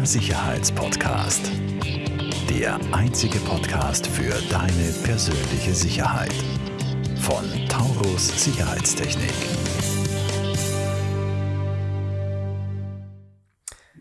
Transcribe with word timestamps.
Der 0.00 0.06
Sicherheitspodcast. 0.06 1.52
Der 2.48 2.80
einzige 2.90 3.38
Podcast 3.40 4.06
für 4.06 4.32
deine 4.48 4.92
persönliche 5.04 5.74
Sicherheit. 5.74 6.32
Von 7.16 7.44
Taurus 7.68 8.42
Sicherheitstechnik. 8.42 9.34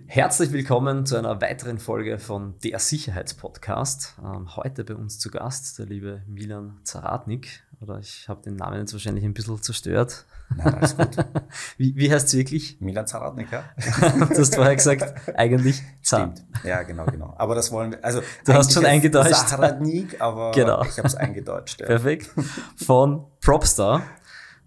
Herzlich 0.07 0.53
willkommen 0.53 1.05
zu 1.05 1.17
einer 1.17 1.41
weiteren 1.41 1.79
Folge 1.79 2.17
von 2.17 2.57
Der 2.63 2.79
Sicherheitspodcast. 2.79 4.19
Ähm, 4.23 4.55
heute 4.55 4.85
bei 4.85 4.95
uns 4.95 5.19
zu 5.19 5.29
Gast 5.29 5.79
der 5.79 5.87
liebe 5.87 6.23
Milan 6.27 6.79
Zaratnik. 6.85 7.67
Oder 7.81 7.99
ich 7.99 8.27
habe 8.27 8.41
den 8.41 8.57
Namen 8.57 8.79
jetzt 8.79 8.91
wahrscheinlich 8.91 9.23
ein 9.23 9.33
bisschen 9.33 9.61
zerstört. 9.61 10.25
Nein, 10.55 10.73
alles 10.75 10.97
gut. 10.97 11.15
Wie, 11.77 11.95
wie 11.95 12.11
heißt 12.11 12.27
es 12.27 12.33
wirklich? 12.33 12.81
Milan 12.81 13.07
Zaratnik, 13.07 13.51
ja. 13.51 13.63
du 13.77 14.37
hast 14.37 14.55
vorher 14.55 14.75
gesagt, 14.75 15.29
eigentlich 15.37 15.81
Zart. 16.01 16.39
Stimmt. 16.39 16.65
Ja, 16.65 16.83
genau, 16.83 17.05
genau. 17.05 17.33
Aber 17.37 17.55
das 17.55 17.71
wollen 17.71 17.91
wir, 17.91 18.03
also. 18.03 18.21
Du 18.45 18.53
hast 18.53 18.73
schon 18.73 18.85
eingedeutscht. 18.85 19.47
Zaratnik, 19.47 20.19
aber 20.19 20.51
Genau. 20.51 20.83
ich 20.83 20.97
habe 20.97 21.07
es 21.07 21.15
eingedeutscht. 21.15 21.79
Ja. 21.81 21.85
Perfekt. 21.85 22.29
Von 22.75 23.25
Propstar, 23.41 24.01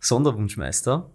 Sonderwunschmeister. 0.00 1.10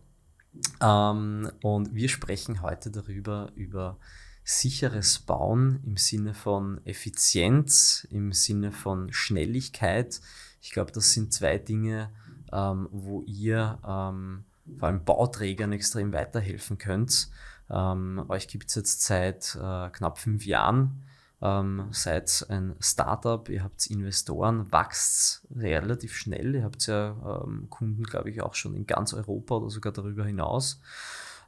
Ähm, 0.81 1.49
und 1.61 1.95
wir 1.95 2.09
sprechen 2.09 2.61
heute 2.61 2.91
darüber, 2.91 3.49
über 3.55 3.97
sicheres 4.43 5.19
Bauen 5.19 5.81
im 5.85 5.97
Sinne 5.97 6.33
von 6.33 6.79
Effizienz, 6.85 8.07
im 8.11 8.33
Sinne 8.33 8.71
von 8.71 9.11
Schnelligkeit. 9.11 10.21
Ich 10.67 10.73
glaube, 10.73 10.91
das 10.91 11.13
sind 11.13 11.33
zwei 11.33 11.57
Dinge, 11.57 12.09
ähm, 12.51 12.89
wo 12.91 13.23
ihr 13.23 13.79
ähm, 13.87 14.43
vor 14.77 14.89
allem 14.89 15.05
Bauträgern 15.05 15.71
extrem 15.71 16.11
weiterhelfen 16.11 16.77
könnt. 16.77 17.29
Ähm, 17.69 18.25
euch 18.27 18.49
gibt 18.49 18.67
es 18.67 18.75
jetzt 18.75 19.01
seit 19.01 19.55
äh, 19.55 19.89
knapp 19.91 20.17
fünf 20.17 20.45
Jahren 20.45 21.03
ähm, 21.41 21.85
seid 21.91 22.47
ein 22.49 22.75
Startup, 22.81 23.47
ihr 23.47 23.63
habt 23.63 23.87
Investoren, 23.87 24.69
wächst 24.71 25.47
relativ 25.55 26.15
schnell. 26.17 26.55
Ihr 26.55 26.63
habt 26.63 26.85
ja 26.87 27.43
ähm, 27.45 27.67
Kunden, 27.69 28.03
glaube 28.03 28.29
ich, 28.29 28.41
auch 28.41 28.55
schon 28.55 28.75
in 28.75 28.87
ganz 28.87 29.13
Europa 29.13 29.55
oder 29.55 29.69
sogar 29.69 29.93
darüber 29.93 30.25
hinaus. 30.25 30.81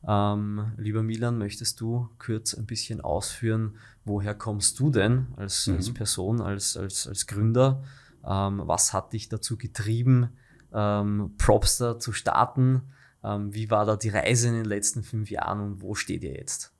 Ähm, 0.07 0.71
lieber 0.77 1.03
Milan, 1.03 1.37
möchtest 1.37 1.81
du 1.81 2.07
kurz 2.19 2.53
ein 2.53 2.65
bisschen 2.65 3.01
ausführen, 3.01 3.75
woher 4.05 4.33
kommst 4.33 4.79
du 4.79 4.91
denn 4.91 5.27
als, 5.35 5.67
Mhm. 5.67 5.75
als 5.75 5.93
Person, 5.93 6.39
als, 6.39 6.77
als, 6.77 7.05
als 7.05 7.27
Gründer? 7.27 7.83
Ähm, 8.27 8.61
was 8.65 8.93
hat 8.93 9.13
dich 9.13 9.29
dazu 9.29 9.57
getrieben, 9.57 10.29
ähm, 10.73 11.35
Propster 11.37 11.99
zu 11.99 12.11
starten? 12.11 12.81
Ähm, 13.23 13.53
wie 13.53 13.69
war 13.69 13.85
da 13.85 13.95
die 13.95 14.09
Reise 14.09 14.47
in 14.47 14.55
den 14.55 14.65
letzten 14.65 15.03
fünf 15.03 15.29
Jahren 15.29 15.59
und 15.59 15.81
wo 15.81 15.95
steht 15.95 16.23
ihr 16.23 16.33
jetzt? 16.33 16.73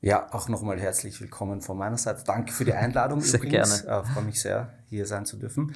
Ja, 0.00 0.30
auch 0.34 0.48
nochmal 0.48 0.78
herzlich 0.78 1.18
willkommen 1.20 1.62
von 1.62 1.78
meiner 1.78 1.96
Seite. 1.96 2.24
Danke 2.26 2.52
für 2.52 2.64
die 2.64 2.72
Einladung 2.74 3.20
Sehr 3.20 3.40
übrigens. 3.40 3.82
Äh, 3.82 4.04
freue 4.04 4.24
mich 4.24 4.40
sehr, 4.40 4.74
hier 4.90 5.06
sein 5.06 5.24
zu 5.24 5.38
dürfen. 5.38 5.74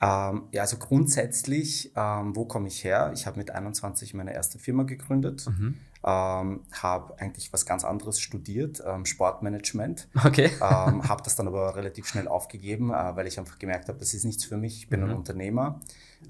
Ähm, 0.00 0.44
ja, 0.52 0.62
also 0.62 0.76
grundsätzlich, 0.78 1.92
ähm, 1.96 2.34
wo 2.36 2.44
komme 2.44 2.68
ich 2.68 2.84
her? 2.84 3.10
Ich 3.14 3.26
habe 3.26 3.36
mit 3.38 3.50
21 3.50 4.14
meine 4.14 4.32
erste 4.32 4.58
Firma 4.58 4.84
gegründet, 4.84 5.46
Mhm. 5.48 5.76
Ähm, 6.04 6.60
habe 6.72 7.18
eigentlich 7.18 7.52
was 7.52 7.66
ganz 7.66 7.84
anderes 7.84 8.20
studiert, 8.20 8.82
ähm, 8.86 9.04
Sportmanagement. 9.04 10.08
Okay. 10.24 10.50
ähm, 10.60 11.08
habe 11.08 11.22
das 11.22 11.36
dann 11.36 11.48
aber 11.48 11.74
relativ 11.76 12.06
schnell 12.06 12.28
aufgegeben, 12.28 12.90
äh, 12.90 13.16
weil 13.16 13.26
ich 13.26 13.38
einfach 13.38 13.58
gemerkt 13.58 13.88
habe, 13.88 13.98
das 13.98 14.14
ist 14.14 14.24
nichts 14.24 14.44
für 14.44 14.56
mich. 14.56 14.78
Ich 14.78 14.88
bin 14.88 15.00
Mhm. 15.00 15.10
ein 15.10 15.16
Unternehmer, 15.16 15.80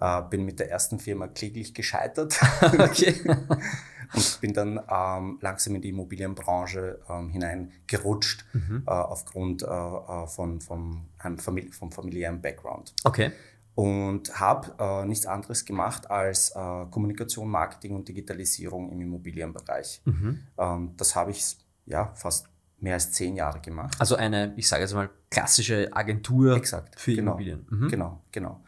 äh, 0.01 0.23
bin 0.23 0.45
mit 0.45 0.59
der 0.61 0.71
ersten 0.71 0.99
Firma 0.99 1.29
kläglich 1.29 1.75
gescheitert 1.75 2.39
okay. 2.63 3.15
und 4.15 4.41
bin 4.41 4.55
dann 4.55 4.81
ähm, 4.91 5.39
langsam 5.43 5.75
in 5.75 5.83
die 5.83 5.91
Immobilienbranche 5.91 6.99
ähm, 7.11 7.29
hineingerutscht 7.31 8.47
Mhm. 8.55 8.85
äh, 8.87 8.91
aufgrund 8.91 9.63
äh, 9.63 9.67
äh, 9.67 10.27
von, 10.27 10.61
vom, 10.61 11.07
einem 11.19 11.39
Famili 11.39 11.71
vom 11.73 11.93
familiären 11.93 12.41
Background. 12.41 12.95
Okay. 13.05 13.33
Und 13.81 14.41
habe 14.41 14.75
äh, 14.81 15.05
nichts 15.07 15.25
anderes 15.25 15.65
gemacht 15.65 16.11
als 16.11 16.51
äh, 16.51 16.87
Kommunikation, 16.91 17.49
Marketing 17.49 17.95
und 17.95 18.09
Digitalisierung 18.09 18.91
im 18.91 19.01
Immobilienbereich. 19.01 20.03
Mhm. 20.05 20.41
Ähm, 20.59 20.95
das 20.97 21.15
habe 21.15 21.31
ich 21.31 21.57
ja 21.87 22.13
fast 22.17 22.49
mehr 22.81 22.95
als 22.95 23.13
zehn 23.13 23.37
Jahre 23.37 23.61
gemacht. 23.61 23.95
Also 24.01 24.17
eine, 24.17 24.53
ich 24.57 24.67
sage 24.67 24.83
jetzt 24.83 24.95
mal, 24.95 25.09
klassische 25.31 25.89
Agentur 25.93 26.57
Exakt. 26.57 26.99
für 26.99 27.15
genau. 27.15 27.33
Immobilien. 27.33 27.67
Mhm. 27.71 27.89
Genau, 27.89 28.21
genau. 28.33 28.61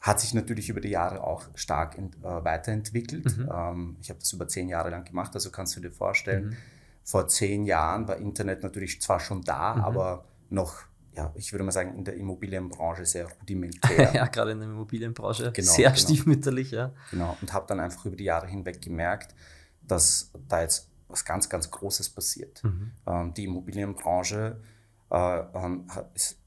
Hat 0.00 0.18
sich 0.18 0.34
natürlich 0.34 0.68
über 0.70 0.80
die 0.80 0.90
Jahre 0.90 1.22
auch 1.22 1.44
stark 1.54 1.96
ent, 1.96 2.16
äh, 2.16 2.22
weiterentwickelt. 2.44 3.38
Mhm. 3.38 3.48
Ähm, 3.52 3.96
ich 4.00 4.10
habe 4.10 4.18
das 4.18 4.32
über 4.32 4.48
zehn 4.48 4.68
Jahre 4.68 4.90
lang 4.90 5.04
gemacht, 5.04 5.30
also 5.34 5.50
kannst 5.52 5.76
du 5.76 5.80
dir 5.80 5.92
vorstellen, 5.92 6.46
Mhm. 6.46 6.56
vor 7.04 7.28
zehn 7.28 7.64
Jahren 7.64 8.08
war 8.08 8.16
Internet 8.16 8.64
natürlich 8.64 9.00
zwar 9.00 9.20
schon 9.20 9.42
da, 9.42 9.76
Mhm. 9.76 9.82
aber 9.84 10.24
noch, 10.50 10.74
ja, 11.18 11.32
ich 11.34 11.52
würde 11.52 11.64
mal 11.64 11.72
sagen, 11.72 11.98
in 11.98 12.04
der 12.04 12.14
Immobilienbranche 12.14 13.04
sehr 13.04 13.26
rudimentär. 13.40 14.14
Ja, 14.14 14.26
gerade 14.26 14.52
in 14.52 14.60
der 14.60 14.68
Immobilienbranche. 14.68 15.50
Genau, 15.52 15.72
Sehr 15.72 15.90
genau. 15.90 16.00
stiefmütterlich, 16.00 16.70
ja. 16.70 16.92
Genau, 17.10 17.36
und 17.40 17.52
habe 17.52 17.66
dann 17.66 17.80
einfach 17.80 18.06
über 18.06 18.14
die 18.14 18.24
Jahre 18.24 18.46
hinweg 18.46 18.80
gemerkt, 18.80 19.34
dass 19.82 20.30
da 20.48 20.62
jetzt 20.62 20.88
was 21.08 21.24
ganz, 21.24 21.48
ganz 21.48 21.70
Großes 21.70 22.10
passiert. 22.10 22.62
Mhm. 22.62 22.92
Ähm, 23.06 23.34
die 23.34 23.44
Immobilienbranche 23.46 24.60
äh, 25.10 25.40
ähm, 25.54 25.88
ist 26.14 26.38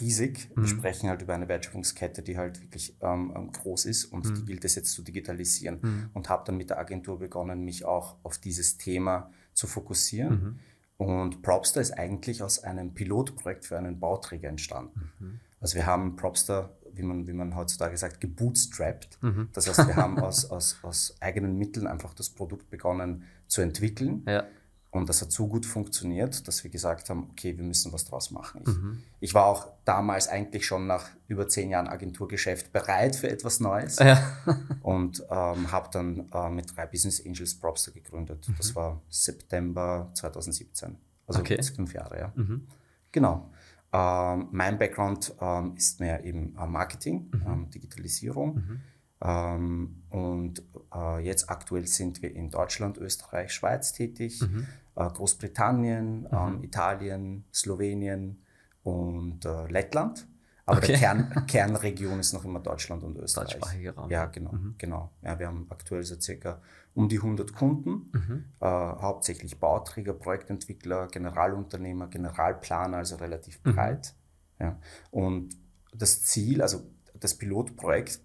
riesig. 0.00 0.50
Mhm. 0.54 0.62
Wir 0.62 0.68
sprechen 0.68 1.08
halt 1.08 1.22
über 1.22 1.32
eine 1.34 1.48
Wertschöpfungskette, 1.48 2.22
die 2.22 2.36
halt 2.36 2.60
wirklich 2.60 2.94
ähm, 3.00 3.32
ähm, 3.34 3.50
groß 3.50 3.86
ist 3.86 4.04
und 4.06 4.26
Mhm. 4.28 4.34
die 4.34 4.44
gilt 4.44 4.64
es 4.66 4.74
jetzt 4.74 4.92
zu 4.92 5.02
digitalisieren. 5.02 5.78
Mhm. 5.80 6.10
Und 6.12 6.28
habe 6.28 6.42
dann 6.44 6.56
mit 6.58 6.68
der 6.68 6.78
Agentur 6.78 7.18
begonnen, 7.18 7.64
mich 7.64 7.84
auch 7.86 8.16
auf 8.24 8.36
dieses 8.38 8.76
Thema 8.76 9.30
zu 9.54 9.66
fokussieren. 9.66 10.58
Und 11.02 11.42
Propster 11.42 11.80
ist 11.80 11.92
eigentlich 11.92 12.42
aus 12.42 12.62
einem 12.62 12.94
Pilotprojekt 12.94 13.64
für 13.64 13.76
einen 13.76 13.98
Bauträger 13.98 14.48
entstanden. 14.48 15.12
Mhm. 15.18 15.40
Also 15.60 15.76
wir 15.76 15.86
haben 15.86 16.16
Propster, 16.16 16.76
wie 16.92 17.02
man, 17.02 17.26
wie 17.26 17.32
man 17.32 17.56
heutzutage 17.56 17.96
sagt, 17.96 18.20
gebootstrapped. 18.20 19.22
Mhm. 19.22 19.48
Das 19.52 19.68
heißt, 19.68 19.88
wir 19.88 19.96
haben 20.02 20.18
aus, 20.18 20.50
aus, 20.50 20.78
aus 20.82 21.16
eigenen 21.20 21.56
Mitteln 21.58 21.86
einfach 21.86 22.14
das 22.14 22.30
Produkt 22.30 22.70
begonnen 22.70 23.24
zu 23.48 23.62
entwickeln. 23.62 24.22
Ja. 24.26 24.44
Und 24.92 25.08
das 25.08 25.22
hat 25.22 25.32
so 25.32 25.48
gut 25.48 25.64
funktioniert, 25.66 26.46
dass 26.46 26.62
wir 26.64 26.70
gesagt 26.70 27.08
haben, 27.10 27.28
okay, 27.30 27.56
wir 27.56 27.64
müssen 27.64 27.92
was 27.94 28.04
draus 28.04 28.30
machen. 28.30 28.60
Ich, 28.66 28.76
Mhm. 28.76 29.02
ich 29.20 29.34
war 29.34 29.46
auch 29.46 29.68
damals 29.86 30.28
eigentlich 30.28 30.66
schon 30.66 30.86
nach 30.86 31.08
über 31.28 31.48
zehn 31.48 31.70
Jahren 31.70 31.88
Agenturgeschäft 31.88 32.72
bereit 32.74 33.16
für 33.16 33.28
etwas 33.30 33.58
Neues 33.58 33.98
ja. 33.98 34.22
und 34.82 35.20
ähm, 35.30 35.72
habe 35.72 35.88
dann 35.90 36.28
äh, 36.30 36.50
mit 36.50 36.76
drei 36.76 36.84
Business 36.86 37.24
Angels 37.26 37.54
Propster 37.58 37.90
gegründet. 37.90 38.46
Das 38.58 38.76
war 38.76 39.00
September 39.08 40.10
2017. 40.14 40.96
Also 41.26 41.40
Okay. 41.40 41.60
fünf 41.62 41.94
Jahre, 41.94 42.18
ja. 42.18 42.32
Mhm. 42.34 42.66
Genau. 43.12 43.50
Ähm, 43.94 44.48
mein 44.52 44.78
Background 44.78 45.34
ähm, 45.40 45.74
ist 45.76 46.00
mehr 46.00 46.22
eben 46.24 46.54
äh, 46.58 46.66
Marketing, 46.66 47.30
ähm, 47.46 47.70
Digitalisierung. 47.70 48.54
Mhm. 48.56 48.80
Ähm, 49.24 50.02
und 50.10 50.62
äh, 50.94 51.24
jetzt 51.24 51.48
aktuell 51.48 51.86
sind 51.86 52.20
wir 52.22 52.34
in 52.34 52.50
Deutschland, 52.50 52.98
Österreich, 52.98 53.52
Schweiz 53.52 53.92
tätig, 53.92 54.40
Mhm. 54.42 54.66
Äh, 54.96 55.08
Großbritannien, 55.08 56.28
ähm, 56.32 56.62
Italien, 56.62 57.44
Slowenien 57.52 58.42
und 58.82 59.44
äh, 59.44 59.66
Lettland. 59.68 60.26
Aber 60.64 60.78
Okay. 60.78 60.88
der 60.88 60.98
Kern, 60.98 61.46
Kernregion 61.48 62.20
ist 62.20 62.32
noch 62.32 62.44
immer 62.44 62.60
Deutschland 62.60 63.02
und 63.02 63.16
Österreich. 63.18 63.54
Deutschsprachiger 63.54 63.94
Raum. 63.96 64.10
Ja, 64.10 64.26
genau, 64.26 64.52
Mhm. 64.52 64.74
genau. 64.78 65.10
Ja, 65.22 65.38
wir 65.38 65.48
haben 65.48 65.66
aktuell 65.70 66.04
so 66.04 66.18
circa 66.20 66.60
um 66.94 67.08
die 67.08 67.18
100 67.20 67.52
Kunden, 67.54 68.10
Mhm. 68.12 68.44
äh, 68.60 68.66
hauptsächlich 68.66 69.58
Bauträger, 69.58 70.12
Projektentwickler, 70.12 71.08
Generalunternehmer, 71.08 72.06
Generalplaner, 72.08 72.98
also 72.98 73.16
relativ 73.16 73.60
Mhm. 73.64 73.74
breit. 73.74 74.14
Ja. 74.60 74.78
Und 75.10 75.56
das 75.94 76.22
Ziel, 76.22 76.62
also 76.62 76.82
das 77.18 77.34
Pilotprojekt, 77.36 78.20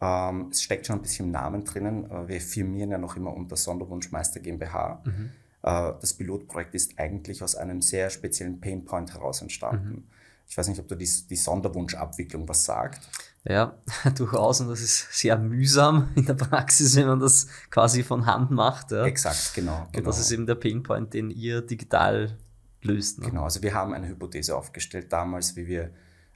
ähm, 0.00 0.48
es 0.50 0.62
steckt 0.62 0.86
schon 0.86 0.96
ein 0.96 1.02
bisschen 1.02 1.26
im 1.26 1.32
Namen 1.32 1.64
drinnen. 1.64 2.08
Äh, 2.10 2.28
wir 2.28 2.40
firmieren 2.40 2.90
ja 2.90 2.98
noch 2.98 3.16
immer 3.16 3.34
unter 3.34 3.56
Sonderwunschmeister 3.56 4.40
GmbH. 4.40 5.02
Äh, 5.66 5.92
das 6.00 6.14
Pilotprojekt 6.14 6.74
ist 6.74 6.98
eigentlich 6.98 7.42
aus 7.42 7.56
einem 7.56 7.82
sehr 7.82 8.08
speziellen 8.08 8.60
Painpoint 8.60 9.12
heraus 9.12 9.42
entstanden. 9.42 9.88
Mhm. 9.88 10.04
Ich 10.48 10.56
weiß 10.56 10.68
nicht, 10.68 10.78
ob 10.78 10.86
du 10.86 10.94
die, 10.94 11.10
die 11.28 11.36
Sonderwunschabwicklung 11.36 12.48
was 12.48 12.64
sagt. 12.64 13.00
Ja, 13.44 13.76
durchaus. 14.16 14.60
Und 14.60 14.68
das 14.68 14.80
ist 14.80 15.12
sehr 15.12 15.36
mühsam 15.36 16.10
in 16.14 16.24
der 16.24 16.34
Praxis, 16.34 16.94
wenn 16.94 17.08
man 17.08 17.18
das 17.18 17.48
quasi 17.68 18.04
von 18.04 18.26
Hand 18.26 18.52
macht. 18.52 18.92
Ja. 18.92 19.04
Exakt, 19.04 19.52
genau. 19.54 19.82
Und 19.82 19.92
genau. 19.92 20.06
das 20.06 20.20
ist 20.20 20.30
eben 20.30 20.46
der 20.46 20.54
Painpoint, 20.54 21.12
den 21.14 21.30
ihr 21.30 21.62
digital 21.62 22.38
löst. 22.82 23.18
Ne? 23.18 23.26
Genau, 23.26 23.42
also 23.42 23.60
wir 23.60 23.74
haben 23.74 23.92
eine 23.92 24.06
Hypothese 24.06 24.56
aufgestellt. 24.56 25.12
Damals, 25.12 25.56
wie 25.56 25.66
wir 25.66 25.90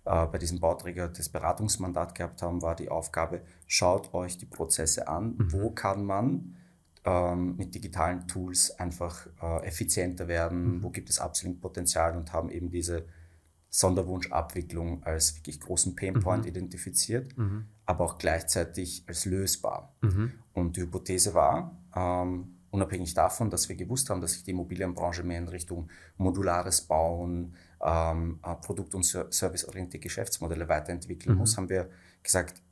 äh, 0.05 0.27
bei 0.27 0.39
diesem 0.39 0.59
Bauträger 0.59 1.07
das 1.07 1.29
Beratungsmandat 1.29 2.17
gehabt 2.17 2.43
haben, 2.43 2.63
war 2.63 2.75
die 2.75 2.89
Aufgabe, 2.89 3.43
schaut 3.69 4.13
euch 4.13 4.39
die 4.39 4.47
Prozesse 4.47 5.07
an, 5.07 5.37
Mhm. 5.37 5.53
wo 5.53 5.71
kann 5.71 6.05
man 6.05 6.57
ähm, 7.05 7.57
mit 7.57 7.75
digitalen 7.75 8.27
Tools 8.29 8.79
einfach 8.79 9.27
äh, 9.43 9.67
effizienter 9.67 10.29
werden, 10.29 10.77
Mhm. 10.77 10.83
wo 10.83 10.91
gibt 10.91 11.09
es 11.09 11.19
Upselling-Potenzial 11.19 12.17
und 12.17 12.33
haben 12.33 12.51
eben 12.51 12.71
diese 12.71 13.07
Sonderwunschabwicklung 13.71 15.03
als 15.05 15.37
wirklich 15.37 15.61
großen 15.61 15.95
Painpoint 15.95 16.45
identifiziert, 16.47 17.37
Mhm. 17.39 17.67
aber 17.87 18.05
auch 18.05 18.19
gleichzeitig 18.19 19.05
als 19.07 19.25
lösbar. 19.25 19.95
Mhm. 20.03 20.33
Und 20.53 20.77
die 20.77 20.83
Hypothese 20.83 21.35
war, 21.35 21.77
ähm, 21.95 22.57
unabhängig 22.71 23.15
davon, 23.15 23.51
dass 23.51 23.69
wir 23.69 23.77
gewusst 23.77 24.11
haben, 24.11 24.21
dass 24.21 24.33
sich 24.33 24.45
die 24.45 24.51
Immobilienbranche 24.51 25.23
mehr 25.23 25.39
in 25.39 25.49
Richtung 25.49 25.89
modulares 26.17 26.83
Bauen, 26.83 27.55
ähm, 27.83 28.41
äh, 28.45 28.55
Produkt- 28.57 28.95
und 28.95 29.05
serviceorientierte 29.05 29.99
Geschäftsmodelle 29.99 30.69
weiterentwickeln 30.69 31.35
mhm. 31.35 31.39
muss, 31.41 31.57
haben 31.57 31.69
wir 31.69 31.89
gesagt, 32.23 32.63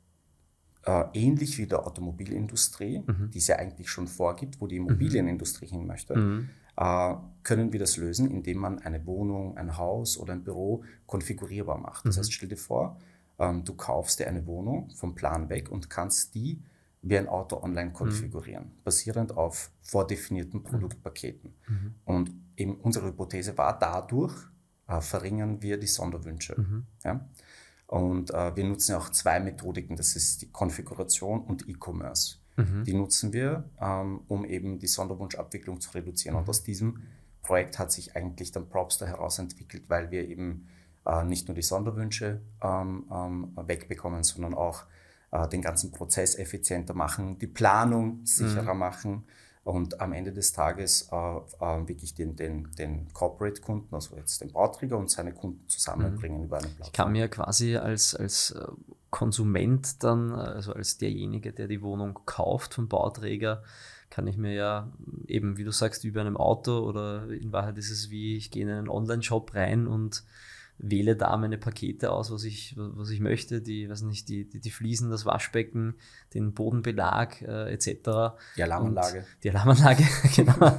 äh, 0.89 1.05
ähnlich 1.13 1.57
wie 1.59 1.67
der 1.67 1.85
Automobilindustrie, 1.85 3.03
mhm. 3.05 3.29
die 3.31 3.37
es 3.37 3.47
ja 3.47 3.57
eigentlich 3.57 3.89
schon 3.89 4.07
vorgibt, 4.07 4.59
wo 4.59 4.65
die. 4.65 4.77
Immobilienindustrie 4.77 5.67
mhm. 5.67 5.71
hin 5.71 5.87
möchte, 5.87 6.15
mhm. 6.15 6.49
äh, 6.77 7.15
können 7.43 7.71
wir 7.71 7.79
das 7.79 7.97
lösen, 7.97 8.31
indem 8.31 8.57
man 8.57 8.79
eine 8.79 9.05
Wohnung, 9.05 9.57
ein 9.57 9.77
Haus 9.77 10.17
oder 10.17 10.33
ein 10.33 10.43
Büro 10.43 10.83
konfigurierbar 11.05 11.77
macht. 11.77 12.05
Das 12.05 12.15
mhm. 12.15 12.19
heißt, 12.19 12.33
stell 12.33 12.49
dir 12.49 12.57
vor, 12.57 12.97
ähm, 13.37 13.63
du 13.65 13.73
kaufst 13.73 14.19
dir 14.19 14.27
eine 14.27 14.47
Wohnung 14.47 14.89
vom 14.95 15.15
Plan 15.15 15.49
weg 15.49 15.69
und 15.69 15.89
kannst 15.89 16.33
die 16.33 16.61
wie 17.01 17.17
ein 17.17 17.29
Auto 17.29 17.61
online 17.61 17.91
konfigurieren, 17.91 18.65
mhm. 18.65 18.83
basierend 18.83 19.37
auf 19.37 19.71
vordefinierten 19.81 20.63
Produktpaketen. 20.63 21.53
Mhm. 21.67 21.95
Und 22.03 22.31
eben 22.57 22.75
unsere 22.75 23.07
Hypothese 23.07 23.57
war, 23.57 23.77
dadurch 23.77 24.33
äh, 24.87 24.99
verringern 24.99 25.61
wir 25.61 25.77
die 25.77 25.87
Sonderwünsche. 25.87 26.55
Ja? 27.03 27.29
Und 27.89 28.29
äh, 28.31 28.55
wir 28.55 28.63
nutzen 28.65 28.93
auch 28.93 29.09
zwei 29.09 29.39
Methodiken, 29.39 29.95
das 29.95 30.15
ist 30.15 30.43
die 30.43 30.51
Konfiguration 30.51 31.41
und 31.41 31.67
E-Commerce. 31.67 32.35
Mhm. 32.55 32.83
Die 32.83 32.93
nutzen 32.93 33.33
wir, 33.33 33.63
ähm, 33.81 34.21
um 34.27 34.45
eben 34.45 34.77
die 34.77 34.85
Sonderwunschabwicklung 34.85 35.81
zu 35.81 35.89
reduzieren. 35.95 36.35
Und 36.35 36.43
mhm. 36.43 36.49
aus 36.49 36.61
diesem 36.61 37.01
Projekt 37.41 37.79
hat 37.79 37.91
sich 37.91 38.15
eigentlich 38.15 38.51
dann 38.51 38.69
Propster 38.69 39.07
herausentwickelt, 39.07 39.85
weil 39.87 40.11
wir 40.11 40.27
eben 40.27 40.67
äh, 41.07 41.23
nicht 41.23 41.47
nur 41.47 41.55
die 41.55 41.63
Sonderwünsche 41.63 42.41
ähm, 42.61 43.05
ähm, 43.11 43.53
wegbekommen, 43.55 44.23
sondern 44.23 44.53
auch 44.53 44.83
äh, 45.31 45.47
den 45.47 45.63
ganzen 45.63 45.91
Prozess 45.91 46.35
effizienter 46.35 46.93
machen, 46.93 47.39
die 47.39 47.47
Planung 47.47 48.23
sicherer 48.23 48.75
mhm. 48.75 48.79
machen 48.79 49.23
und 49.69 50.01
am 50.01 50.13
Ende 50.13 50.33
des 50.33 50.51
Tages 50.51 51.09
äh, 51.11 51.15
äh, 51.15 51.87
wirklich 51.87 52.15
den, 52.15 52.35
den, 52.35 52.69
den 52.77 53.13
Corporate-Kunden, 53.13 53.93
also 53.93 54.15
jetzt 54.15 54.41
den 54.41 54.51
Bauträger 54.51 54.97
und 54.97 55.11
seine 55.11 55.31
Kunden 55.31 55.67
zusammenbringen 55.67 56.39
mhm. 56.39 56.45
über 56.45 56.57
eine 56.57 56.67
Plattform. 56.67 56.87
Ich 56.87 56.93
kann 56.93 57.11
mir 57.11 57.27
quasi 57.27 57.77
als, 57.77 58.15
als 58.15 58.51
äh, 58.51 58.65
Konsument 59.11 60.03
dann, 60.03 60.31
also 60.31 60.73
als 60.73 60.97
derjenige, 60.97 61.53
der 61.53 61.67
die 61.67 61.81
Wohnung 61.81 62.19
kauft 62.25 62.73
vom 62.73 62.87
Bauträger, 62.87 63.63
kann 64.09 64.25
ich 64.25 64.37
mir 64.37 64.53
ja 64.53 64.91
eben, 65.27 65.57
wie 65.57 65.63
du 65.63 65.71
sagst, 65.71 66.03
über 66.03 66.21
einem 66.21 66.35
Auto 66.35 66.79
oder 66.79 67.29
in 67.29 67.51
Wahrheit 67.51 67.77
ist 67.77 67.91
es 67.91 68.09
wie, 68.09 68.37
ich 68.37 68.49
gehe 68.49 68.63
in 68.63 68.69
einen 68.69 68.89
Online-Shop 68.89 69.53
rein 69.53 69.85
und 69.85 70.23
wähle 70.79 71.15
da 71.15 71.35
meine 71.37 71.57
Pakete 71.57 72.11
aus, 72.11 72.31
was 72.31 72.43
ich, 72.45 72.73
was 72.77 73.09
ich 73.09 73.19
möchte, 73.19 73.61
die, 73.61 73.89
weiß 73.89 74.01
nicht, 74.03 74.29
die, 74.29 74.49
die, 74.49 74.59
die 74.59 74.71
Fliesen, 74.71 75.11
das 75.11 75.25
Waschbecken, 75.25 75.95
den 76.33 76.53
Bodenbelag 76.53 77.41
äh, 77.41 77.71
etc. 77.73 78.39
Die 78.55 78.63
Alarmanlage. 78.63 79.19
Und 79.19 79.43
die 79.43 79.49
Alarmanlage, 79.49 80.03
genau. 80.35 80.71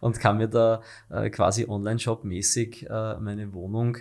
und 0.00 0.18
kann 0.18 0.38
mir 0.38 0.48
da 0.48 0.82
äh, 1.10 1.28
quasi 1.30 1.66
Online-Shop-mäßig 1.68 2.88
äh, 2.88 3.18
meine 3.18 3.52
Wohnung 3.52 3.98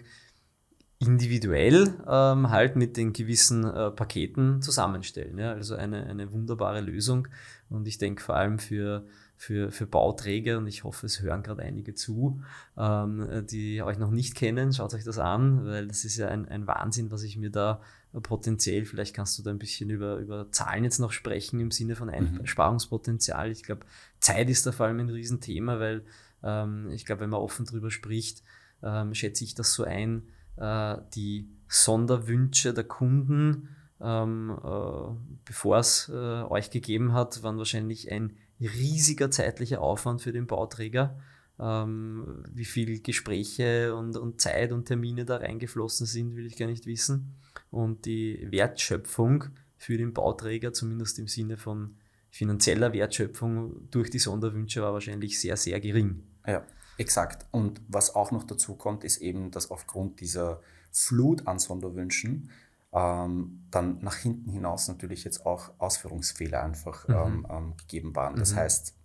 individuell 1.00 1.94
ähm, 2.08 2.50
halt 2.50 2.78
mit 2.78 2.96
den 2.96 3.12
gewissen 3.12 3.66
äh, 3.66 3.92
Paketen 3.92 4.62
zusammenstellen. 4.62 5.38
Ja? 5.38 5.52
Also 5.52 5.76
eine, 5.76 6.06
eine 6.06 6.32
wunderbare 6.32 6.80
Lösung. 6.80 7.28
Und 7.70 7.88
ich 7.88 7.98
denke 7.98 8.24
vor 8.24 8.36
allem 8.36 8.58
für 8.58 9.06
für, 9.44 9.72
für 9.72 9.86
Bauträger 9.86 10.58
und 10.58 10.68
ich 10.68 10.86
hoffe, 10.86 11.06
es 11.06 11.22
hören 11.22 11.44
gerade 11.44 11.64
einige 11.64 11.94
zu, 11.94 12.42
ähm, 12.78 13.46
die 13.50 13.82
euch 13.82 13.98
noch 13.98 14.10
nicht 14.10 14.36
kennen. 14.36 14.72
Schaut 14.72 14.94
euch 14.94 15.04
das 15.04 15.20
an, 15.20 15.66
weil 15.66 15.88
das 15.88 16.06
ist 16.06 16.16
ja 16.16 16.30
ein, 16.30 16.48
ein 16.48 16.66
Wahnsinn, 16.66 17.12
was 17.12 17.24
ich 17.24 17.38
mir 17.38 17.50
da 17.50 17.82
potenziell, 18.22 18.86
vielleicht 18.86 19.14
kannst 19.14 19.38
du 19.38 19.44
da 19.44 19.50
ein 19.50 19.60
bisschen 19.60 19.90
über, 19.90 20.18
über 20.18 20.50
Zahlen 20.52 20.86
jetzt 20.86 21.00
noch 21.00 21.12
sprechen 21.12 21.60
im 21.60 21.72
Sinne 21.72 21.98
von 21.98 22.08
mhm. 22.08 22.40
Einsparungspotenzial. 22.40 23.52
Ich 23.52 23.64
glaube, 23.64 23.86
Zeit 24.20 24.50
ist 24.50 24.66
da 24.66 24.72
vor 24.72 24.86
allem 24.86 25.00
ein 25.00 25.10
Riesenthema, 25.10 25.78
weil 25.80 26.06
ähm, 26.42 26.90
ich 26.92 27.06
glaube, 27.06 27.22
wenn 27.22 27.32
man 27.32 27.42
offen 27.42 27.66
drüber 27.66 27.92
spricht, 27.92 28.44
ähm, 28.82 29.14
schätze 29.14 29.44
ich 29.44 29.56
das 29.56 29.74
so 29.74 29.84
ein, 29.84 30.24
äh, 30.56 30.98
die 31.16 31.50
Sonderwünsche 31.68 32.74
der 32.74 32.86
Kunden, 32.86 33.76
ähm, 34.00 34.58
äh, 34.64 35.38
bevor 35.44 35.80
es 35.80 36.10
äh, 36.14 36.44
euch 36.44 36.70
gegeben 36.70 37.14
hat, 37.14 37.44
waren 37.44 37.58
wahrscheinlich 37.58 38.10
ein 38.10 38.38
riesiger 38.60 39.32
zeitlicher 39.32 39.82
Aufwand 39.82 40.22
für 40.22 40.32
den 40.32 40.48
Bauträger. 40.48 41.20
Ähm, 41.60 42.44
wie 42.52 42.66
viel 42.66 43.02
Gespräche 43.02 43.96
und, 43.96 44.18
und 44.18 44.42
Zeit 44.42 44.72
und 44.72 44.86
Termine 44.86 45.26
da 45.26 45.38
reingeflossen 45.38 46.06
sind, 46.06 46.36
will 46.36 46.46
ich 46.46 46.58
gar 46.58 46.68
nicht 46.68 46.86
wissen. 46.86 47.36
Und 47.72 48.06
die 48.06 48.48
Wertschöpfung 48.52 49.46
für 49.78 49.98
den 49.98 50.14
Bauträger, 50.14 50.74
zumindest 50.74 51.20
im 51.20 51.28
Sinne 51.28 51.58
von 51.58 51.96
finanzieller 52.32 52.94
Wertschöpfung 52.94 53.90
durch 53.92 54.10
die 54.10 54.20
Sonderwünsche, 54.20 54.82
war 54.82 54.94
wahrscheinlich 54.94 55.40
sehr, 55.40 55.58
sehr 55.58 55.80
gering. 55.80 56.24
Ja, 56.48 56.66
exakt. 56.98 57.46
Und 57.52 57.82
was 57.88 58.16
auch 58.16 58.32
noch 58.32 58.44
dazu 58.44 58.76
kommt, 58.76 59.04
ist 59.04 59.18
eben, 59.18 59.52
dass 59.52 59.70
aufgrund 59.70 60.20
dieser 60.20 60.62
Flut 60.92 61.48
an 61.48 61.60
Sonderwünschen 61.60 62.50
ähm, 62.94 63.66
dann 63.72 64.00
nach 64.02 64.18
hinten 64.18 64.50
hinaus 64.52 64.88
natürlich 64.88 65.24
jetzt 65.24 65.46
auch 65.46 65.72
Ausführungsfehler 65.80 66.62
einfach 66.62 67.08
mhm. 67.08 67.16
ähm, 67.16 67.48
ähm, 67.50 67.78
gegeben 67.78 68.16
waren. 68.16 68.36
Das 68.36 68.54
mhm. 68.54 68.58
heißt, 68.58 68.96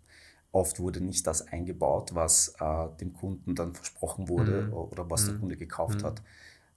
oft 0.52 0.78
wurde 0.78 1.00
nicht 1.00 1.26
das 1.26 1.46
eingebaut, 1.48 2.14
was 2.14 2.54
äh, 2.60 2.88
dem 3.00 3.14
Kunden 3.14 3.54
dann 3.54 3.74
versprochen 3.74 4.28
wurde 4.28 4.66
mhm. 4.66 4.72
oder 4.74 5.10
was 5.10 5.24
der 5.24 5.34
mhm. 5.34 5.40
Kunde 5.40 5.56
gekauft 5.56 6.02
mhm. 6.02 6.06
hat. 6.06 6.22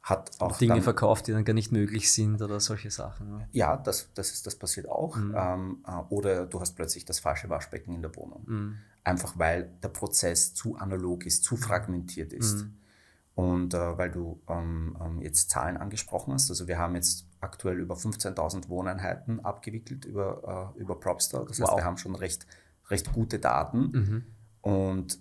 Hat 0.02 0.32
auch 0.40 0.58
Dinge 0.58 0.76
dann, 0.76 0.82
verkauft, 0.82 1.28
die 1.28 1.32
dann 1.32 1.46
gar 1.46 1.54
nicht 1.54 1.72
möglich 1.72 2.12
sind 2.12 2.42
oder 2.42 2.60
solche 2.60 2.90
Sachen. 2.90 3.46
Ja, 3.52 3.78
das, 3.78 4.10
das, 4.16 4.32
ist, 4.32 4.48
das 4.48 4.56
passiert 4.56 4.90
auch. 4.90 5.16
Mhm. 5.16 5.36
Ähm, 5.38 5.86
äh, 5.86 5.92
oder 6.10 6.46
du 6.48 6.60
hast 6.60 6.76
plötzlich 6.76 7.06
das 7.06 7.20
falsche 7.20 7.50
Waschbecken 7.50 7.94
in 7.94 8.02
der 8.02 8.16
Wohnung. 8.16 8.78
Einfach 9.04 9.38
weil 9.38 9.70
der 9.84 9.90
Prozess 9.90 10.54
zu 10.54 10.76
analog 10.76 11.26
ist, 11.26 11.44
zu 11.44 11.56
fragmentiert 11.56 12.34
ist. 12.34 12.66
Und 13.34 13.74
äh, 13.74 13.98
weil 13.98 14.12
du 14.12 14.42
ähm, 14.50 14.98
ähm, 15.02 15.22
jetzt 15.22 15.50
Zahlen 15.50 15.78
angesprochen 15.78 16.34
hast, 16.34 16.50
also 16.50 16.68
wir 16.68 16.78
haben 16.78 16.96
jetzt 16.96 17.28
aktuell 17.40 17.80
über 17.80 17.96
15.000 17.96 18.68
Wohneinheiten 18.70 19.40
abgewickelt 19.40 20.06
über, 20.06 20.74
äh, 20.76 20.80
über 20.80 21.00
Propstar. 21.00 21.46
Das 21.46 21.60
wow. 21.60 21.70
heißt, 21.70 21.78
wir 21.78 21.86
haben 21.86 21.98
schon 21.98 22.16
recht, 22.16 22.46
recht 22.90 23.14
gute 23.14 23.40
Daten. 23.40 23.80
Mhm. 23.92 24.24
Und 24.62 25.20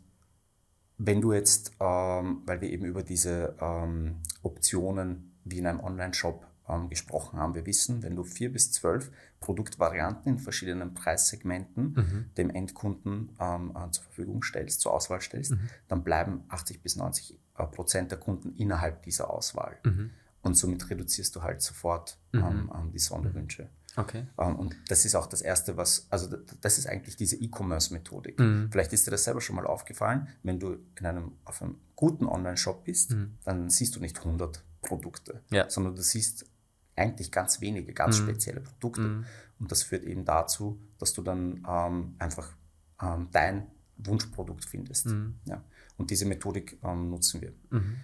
wenn 0.98 1.20
du 1.20 1.32
jetzt, 1.32 1.72
ähm, 1.80 2.42
weil 2.46 2.60
wir 2.60 2.70
eben 2.70 2.84
über 2.84 3.02
diese 3.02 3.54
ähm, 3.60 4.16
Optionen 4.42 5.38
wie 5.44 5.58
in 5.58 5.66
einem 5.66 5.80
Online-Shop 5.80 6.46
ähm, 6.70 6.88
gesprochen 6.88 7.38
haben. 7.38 7.54
Wir 7.54 7.66
wissen, 7.66 8.02
wenn 8.02 8.16
du 8.16 8.24
vier 8.24 8.52
bis 8.52 8.72
zwölf 8.72 9.10
Produktvarianten 9.40 10.32
in 10.32 10.38
verschiedenen 10.38 10.94
Preissegmenten 10.94 11.92
mhm. 11.94 12.34
dem 12.36 12.50
Endkunden 12.50 13.36
ähm, 13.40 13.72
äh, 13.76 13.90
zur 13.90 14.04
Verfügung 14.04 14.42
stellst, 14.42 14.80
zur 14.80 14.92
Auswahl 14.92 15.20
stellst, 15.20 15.52
mhm. 15.52 15.68
dann 15.88 16.04
bleiben 16.04 16.44
80 16.48 16.82
bis 16.82 16.96
90 16.96 17.34
äh, 17.34 17.38
Prozent 17.66 18.10
der 18.10 18.18
Kunden 18.18 18.54
innerhalb 18.56 19.02
dieser 19.02 19.30
Auswahl. 19.30 19.78
Mhm. 19.84 20.10
Und 20.42 20.54
somit 20.56 20.88
reduzierst 20.88 21.36
du 21.36 21.42
halt 21.42 21.60
sofort 21.60 22.18
mhm. 22.32 22.40
ähm, 22.40 22.72
ähm, 22.74 22.92
die 22.92 22.98
Sonderwünsche. 22.98 23.68
Okay. 23.96 24.26
Ähm, 24.38 24.56
und 24.56 24.76
das 24.88 25.04
ist 25.04 25.14
auch 25.14 25.26
das 25.26 25.42
Erste, 25.42 25.76
was, 25.76 26.06
also 26.10 26.34
das 26.60 26.78
ist 26.78 26.86
eigentlich 26.86 27.16
diese 27.16 27.36
E-Commerce-Methodik. 27.36 28.38
Mhm. 28.38 28.68
Vielleicht 28.70 28.92
ist 28.92 29.06
dir 29.06 29.10
das 29.10 29.24
selber 29.24 29.40
schon 29.40 29.56
mal 29.56 29.66
aufgefallen, 29.66 30.28
wenn 30.42 30.60
du 30.60 30.78
in 30.98 31.06
einem, 31.06 31.32
auf 31.44 31.60
einem 31.62 31.76
guten 31.96 32.26
Online-Shop 32.26 32.84
bist, 32.84 33.12
mhm. 33.12 33.36
dann 33.44 33.68
siehst 33.68 33.96
du 33.96 34.00
nicht 34.00 34.18
100 34.18 34.62
Produkte, 34.82 35.42
ja. 35.50 35.68
sondern 35.68 35.94
du 35.94 36.02
siehst 36.02 36.46
eigentlich 36.96 37.30
ganz 37.32 37.60
wenige, 37.60 37.92
ganz 37.92 38.20
mhm. 38.20 38.24
spezielle 38.24 38.60
Produkte. 38.60 39.02
Mhm. 39.02 39.24
Und 39.58 39.70
das 39.70 39.82
führt 39.82 40.04
eben 40.04 40.24
dazu, 40.24 40.80
dass 40.98 41.12
du 41.12 41.22
dann 41.22 41.64
ähm, 41.68 42.14
einfach 42.18 42.54
ähm, 43.02 43.28
dein 43.32 43.66
Wunschprodukt 43.98 44.64
findest. 44.64 45.06
Mhm. 45.06 45.34
Ja. 45.44 45.62
Und 46.00 46.10
diese 46.10 46.24
Methodik 46.24 46.78
ähm, 46.82 47.10
nutzen 47.10 47.42
wir. 47.42 47.52
Mhm. 47.68 47.96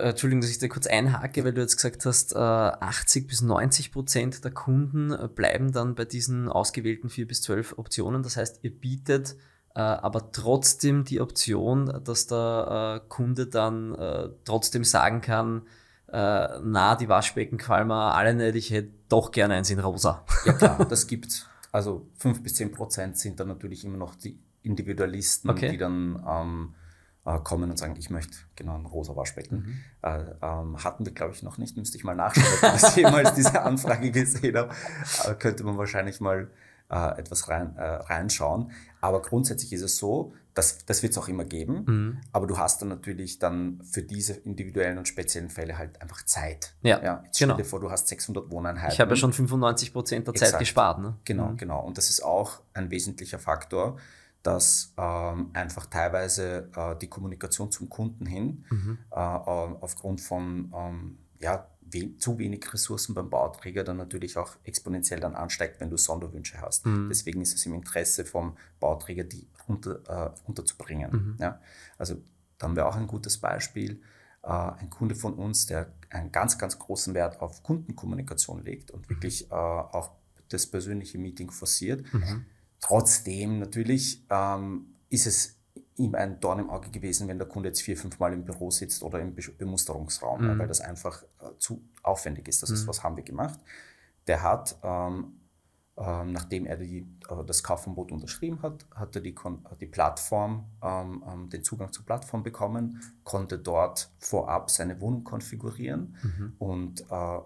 Entschuldigung, 0.00 0.40
dass 0.40 0.48
ich 0.48 0.58
da 0.58 0.68
kurz 0.68 0.86
einhake, 0.86 1.44
weil 1.44 1.52
du 1.52 1.60
jetzt 1.60 1.76
gesagt 1.76 2.06
hast, 2.06 2.34
80 2.34 3.24
äh, 3.24 3.26
bis 3.26 3.42
90 3.42 3.92
Prozent 3.92 4.42
der 4.42 4.52
Kunden 4.52 5.12
äh, 5.12 5.28
bleiben 5.28 5.70
dann 5.70 5.94
bei 5.94 6.06
diesen 6.06 6.48
ausgewählten 6.48 7.10
4 7.10 7.28
bis 7.28 7.42
12 7.42 7.76
Optionen. 7.76 8.22
Das 8.22 8.38
heißt, 8.38 8.60
ihr 8.62 8.70
bietet 8.70 9.36
äh, 9.74 9.80
aber 9.80 10.32
trotzdem 10.32 11.04
die 11.04 11.20
Option, 11.20 12.00
dass 12.02 12.26
der 12.26 13.02
Kunde 13.10 13.48
dann 13.48 14.32
trotzdem 14.44 14.82
sagen 14.84 15.20
kann, 15.20 15.62
na, 16.08 16.96
die 16.98 17.08
Waschbecken 17.08 17.58
gefallen 17.58 17.88
mir 17.88 18.14
alle 18.14 18.32
nicht, 18.32 18.54
ich 18.54 18.70
hätte 18.70 18.92
doch 19.10 19.32
gerne 19.32 19.54
eins 19.54 19.68
in 19.68 19.80
rosa. 19.80 20.24
Ja 20.46 20.54
klar, 20.54 20.84
das 20.88 21.06
gibt's. 21.06 21.46
Also 21.72 22.08
fünf 22.16 22.42
bis 22.42 22.54
zehn 22.54 22.72
Prozent 22.72 23.18
sind 23.18 23.38
dann 23.38 23.48
natürlich 23.48 23.84
immer 23.84 23.98
noch 23.98 24.14
die 24.14 24.38
Individualisten, 24.66 25.50
okay. 25.50 25.70
die 25.70 25.78
dann 25.78 26.22
ähm, 26.28 26.74
äh, 27.24 27.38
kommen 27.40 27.70
und 27.70 27.78
sagen, 27.78 27.96
ich 27.98 28.10
möchte 28.10 28.36
genau 28.54 28.76
ein 28.76 28.86
rosa 28.86 29.16
Waschbecken. 29.16 29.56
Mhm. 29.56 30.08
Äh, 30.08 30.24
ähm, 30.42 30.84
hatten 30.84 31.04
wir, 31.04 31.12
glaube 31.12 31.34
ich, 31.34 31.42
noch 31.42 31.58
nicht. 31.58 31.76
Müsste 31.76 31.96
ich 31.96 32.04
mal 32.04 32.14
nachschauen, 32.14 32.46
ob 32.62 32.76
ich 32.76 32.96
jemals 32.96 33.34
diese 33.34 33.62
Anfrage 33.62 34.10
gesehen 34.10 34.56
habe. 34.56 34.74
Äh, 35.24 35.34
könnte 35.34 35.64
man 35.64 35.76
wahrscheinlich 35.76 36.20
mal 36.20 36.50
äh, 36.88 37.18
etwas 37.18 37.48
rein, 37.48 37.74
äh, 37.76 37.82
reinschauen. 37.82 38.70
Aber 39.00 39.22
grundsätzlich 39.22 39.72
ist 39.72 39.82
es 39.82 39.96
so, 39.96 40.34
dass, 40.54 40.86
das 40.86 41.02
wird 41.02 41.12
es 41.12 41.18
auch 41.18 41.28
immer 41.28 41.44
geben, 41.44 41.84
mhm. 41.86 42.20
aber 42.32 42.46
du 42.46 42.56
hast 42.56 42.80
dann 42.80 42.88
natürlich 42.88 43.38
dann 43.38 43.82
für 43.82 44.02
diese 44.02 44.32
individuellen 44.32 44.96
und 44.96 45.06
speziellen 45.06 45.50
Fälle 45.50 45.76
halt 45.76 46.00
einfach 46.00 46.24
Zeit. 46.24 46.74
Ja, 46.82 47.02
ja 47.02 47.22
jetzt 47.26 47.38
genau. 47.38 47.54
stell 47.54 47.64
dir 47.64 47.68
vor, 47.68 47.80
du 47.80 47.90
hast 47.90 48.08
600 48.08 48.50
Wohneinheiten. 48.50 48.92
Ich 48.92 49.00
habe 49.00 49.10
ja 49.10 49.16
schon 49.16 49.34
95 49.34 49.92
Prozent 49.92 50.26
der 50.26 50.32
Exakt. 50.32 50.52
Zeit 50.52 50.60
gespart. 50.60 51.00
Ne? 51.00 51.16
Genau, 51.24 51.48
mhm. 51.48 51.56
genau. 51.58 51.80
Und 51.84 51.98
das 51.98 52.08
ist 52.08 52.24
auch 52.24 52.60
ein 52.72 52.90
wesentlicher 52.90 53.38
Faktor, 53.38 53.98
dass 54.46 54.94
ähm, 54.96 55.50
einfach 55.54 55.86
teilweise 55.86 56.70
äh, 56.76 56.96
die 56.96 57.08
Kommunikation 57.08 57.72
zum 57.72 57.88
Kunden 57.88 58.26
hin 58.26 58.64
mhm. 58.70 58.98
äh, 59.10 59.16
aufgrund 59.16 60.20
von 60.20 60.72
ähm, 60.72 61.18
ja, 61.40 61.68
we 61.80 62.16
zu 62.18 62.38
wenig 62.38 62.72
Ressourcen 62.72 63.14
beim 63.14 63.28
Bauträger 63.28 63.82
dann 63.82 63.96
natürlich 63.96 64.36
auch 64.36 64.56
exponentiell 64.62 65.18
dann 65.18 65.34
ansteigt, 65.34 65.80
wenn 65.80 65.90
du 65.90 65.96
Sonderwünsche 65.96 66.60
hast. 66.60 66.86
Mhm. 66.86 67.08
Deswegen 67.08 67.40
ist 67.40 67.54
es 67.54 67.66
im 67.66 67.74
Interesse 67.74 68.24
vom 68.24 68.56
Bauträger, 68.78 69.24
die 69.24 69.48
runter, 69.68 70.00
äh, 70.06 70.40
runterzubringen. 70.46 71.10
Mhm. 71.10 71.36
Ja? 71.40 71.60
Also 71.98 72.16
da 72.58 72.66
haben 72.66 72.76
wir 72.76 72.86
auch 72.86 72.96
ein 72.96 73.08
gutes 73.08 73.38
Beispiel. 73.38 74.00
Äh, 74.42 74.48
ein 74.48 74.90
Kunde 74.90 75.16
von 75.16 75.34
uns, 75.34 75.66
der 75.66 75.92
einen 76.10 76.30
ganz, 76.30 76.56
ganz 76.56 76.78
großen 76.78 77.14
Wert 77.14 77.40
auf 77.40 77.64
Kundenkommunikation 77.64 78.64
legt 78.64 78.92
und 78.92 79.06
mhm. 79.06 79.14
wirklich 79.14 79.50
äh, 79.50 79.54
auch 79.54 80.12
das 80.48 80.68
persönliche 80.68 81.18
Meeting 81.18 81.50
forciert. 81.50 82.12
Mhm. 82.12 82.46
Trotzdem 82.86 83.58
natürlich 83.58 84.24
ähm, 84.30 84.94
ist 85.10 85.26
es 85.26 85.58
ihm 85.96 86.14
ein 86.14 86.38
Dorn 86.38 86.60
im 86.60 86.70
Auge 86.70 86.88
gewesen, 86.90 87.26
wenn 87.26 87.36
der 87.36 87.48
Kunde 87.48 87.68
jetzt 87.68 87.82
vier, 87.82 87.96
fünf 87.96 88.20
Mal 88.20 88.32
im 88.32 88.44
Büro 88.44 88.70
sitzt 88.70 89.02
oder 89.02 89.18
im 89.18 89.34
Bemusterungsraum, 89.34 90.40
mhm. 90.40 90.48
ja, 90.50 90.58
weil 90.58 90.68
das 90.68 90.80
einfach 90.80 91.24
äh, 91.40 91.58
zu 91.58 91.82
aufwendig 92.04 92.46
ist. 92.46 92.62
Das 92.62 92.70
mhm. 92.70 92.76
ist, 92.76 92.86
was 92.86 93.02
haben 93.02 93.16
wir 93.16 93.24
gemacht. 93.24 93.58
Der 94.28 94.40
hat, 94.44 94.78
ähm, 94.84 95.32
ähm, 95.96 96.30
nachdem 96.30 96.64
er 96.64 96.76
die, 96.76 97.08
äh, 97.28 97.44
das 97.44 97.64
Kaufverbot 97.64 98.12
unterschrieben 98.12 98.62
hat, 98.62 98.86
hat 98.94 99.16
er 99.16 99.20
die, 99.20 99.34
die 99.80 99.86
Plattform, 99.86 100.66
ähm, 100.80 101.24
ähm, 101.26 101.50
den 101.50 101.64
Zugang 101.64 101.92
zur 101.92 102.06
Plattform 102.06 102.44
bekommen, 102.44 103.02
konnte 103.24 103.58
dort 103.58 104.10
vorab 104.20 104.70
seine 104.70 105.00
Wohnung 105.00 105.24
konfigurieren 105.24 106.14
mhm. 106.22 106.52
und 106.58 107.00
äh, 107.10 107.38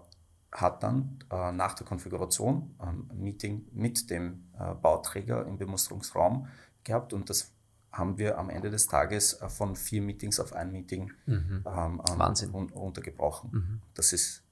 hat 0.51 0.83
dann 0.83 1.19
äh, 1.31 1.51
nach 1.51 1.73
der 1.73 1.85
Konfiguration 1.85 2.75
ein 2.79 3.09
Meeting 3.13 3.67
mit 3.71 4.09
dem 4.09 4.43
äh, 4.59 4.73
Bauträger 4.73 5.45
im 5.45 5.57
Bemusterungsraum 5.57 6.47
gehabt 6.83 7.13
und 7.13 7.29
das 7.29 7.53
haben 7.91 8.17
wir 8.17 8.37
am 8.37 8.49
Ende 8.49 8.69
des 8.69 8.87
Tages 8.87 9.41
äh, 9.41 9.49
von 9.49 9.75
vier 9.75 10.01
Meetings 10.01 10.39
auf 10.39 10.53
ein 10.53 10.71
Meeting 10.71 11.11
mhm. 11.25 11.63
ähm, 11.65 12.01
Wahnsinn. 12.15 12.51
runtergebrochen. 12.51 13.51
Mhm. 13.51 13.81
Das 13.93 14.13
ist 14.13 14.43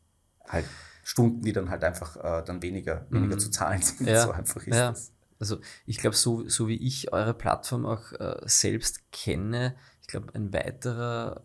halt 0.47 0.65
Stunden, 1.03 1.41
die 1.41 1.53
dann 1.53 1.69
halt 1.69 1.83
einfach 1.83 2.17
äh, 2.17 2.43
dann 2.43 2.61
weniger, 2.61 3.05
weniger 3.09 3.35
mhm. 3.35 3.39
zu 3.39 3.51
zahlen 3.51 3.81
sind. 3.81 4.07
Ja. 4.07 4.25
So 4.25 4.31
einfach 4.31 4.65
ist 4.65 4.75
ja. 4.75 4.89
das. 4.91 5.11
Also 5.39 5.59
ich 5.85 5.97
glaube, 5.99 6.15
so, 6.15 6.47
so 6.49 6.67
wie 6.67 6.75
ich 6.75 7.13
eure 7.13 7.33
Plattform 7.33 7.85
auch 7.85 8.11
äh, 8.13 8.37
selbst 8.43 9.11
kenne, 9.11 9.75
ich 10.01 10.07
glaube, 10.07 10.33
ein 10.35 10.53
weiterer 10.53 11.41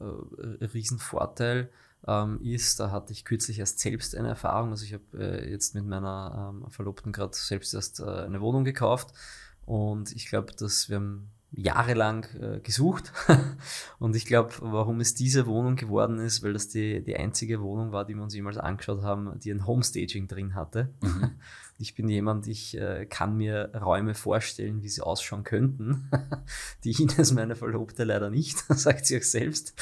äh, 0.60 0.64
Riesenvorteil 0.64 1.70
ähm, 2.06 2.40
ist, 2.42 2.80
da 2.80 2.90
hatte 2.90 3.12
ich 3.12 3.24
kürzlich 3.24 3.58
erst 3.58 3.78
selbst 3.78 4.14
eine 4.16 4.28
Erfahrung. 4.28 4.70
Also 4.70 4.84
ich 4.84 4.94
habe 4.94 5.04
äh, 5.18 5.50
jetzt 5.50 5.74
mit 5.74 5.86
meiner 5.86 6.52
ähm, 6.54 6.70
Verlobten 6.70 7.12
gerade 7.12 7.34
selbst 7.34 7.74
erst 7.74 8.00
äh, 8.00 8.04
eine 8.04 8.40
Wohnung 8.40 8.64
gekauft 8.64 9.12
und 9.66 10.12
ich 10.12 10.28
glaube, 10.28 10.52
dass 10.52 10.88
wir 10.88 10.96
haben 10.96 11.30
jahrelang 11.56 12.24
äh, 12.40 12.60
gesucht. 12.60 13.12
und 13.98 14.16
ich 14.16 14.26
glaube, 14.26 14.52
warum 14.60 15.00
es 15.00 15.14
diese 15.14 15.46
Wohnung 15.46 15.76
geworden 15.76 16.18
ist, 16.18 16.42
weil 16.42 16.52
das 16.52 16.68
die, 16.68 17.02
die 17.02 17.16
einzige 17.16 17.60
Wohnung 17.60 17.92
war, 17.92 18.04
die 18.04 18.14
wir 18.14 18.22
uns 18.22 18.34
jemals 18.34 18.58
angeschaut 18.58 19.02
haben, 19.02 19.38
die 19.40 19.52
ein 19.52 19.66
Homestaging 19.66 20.28
drin 20.28 20.54
hatte. 20.54 20.92
Mhm. 21.00 21.30
Ich 21.76 21.94
bin 21.94 22.08
jemand, 22.08 22.46
ich 22.46 22.76
äh, 22.76 23.06
kann 23.06 23.36
mir 23.36 23.72
Räume 23.74 24.14
vorstellen, 24.14 24.82
wie 24.82 24.88
sie 24.88 25.02
ausschauen 25.02 25.42
könnten. 25.42 26.08
die 26.84 26.92
Ines, 26.92 27.32
meine 27.32 27.56
Verlobte, 27.56 28.04
leider 28.04 28.30
nicht, 28.30 28.58
sagt 28.68 29.06
sie 29.06 29.18
auch 29.18 29.22
selbst. 29.22 29.74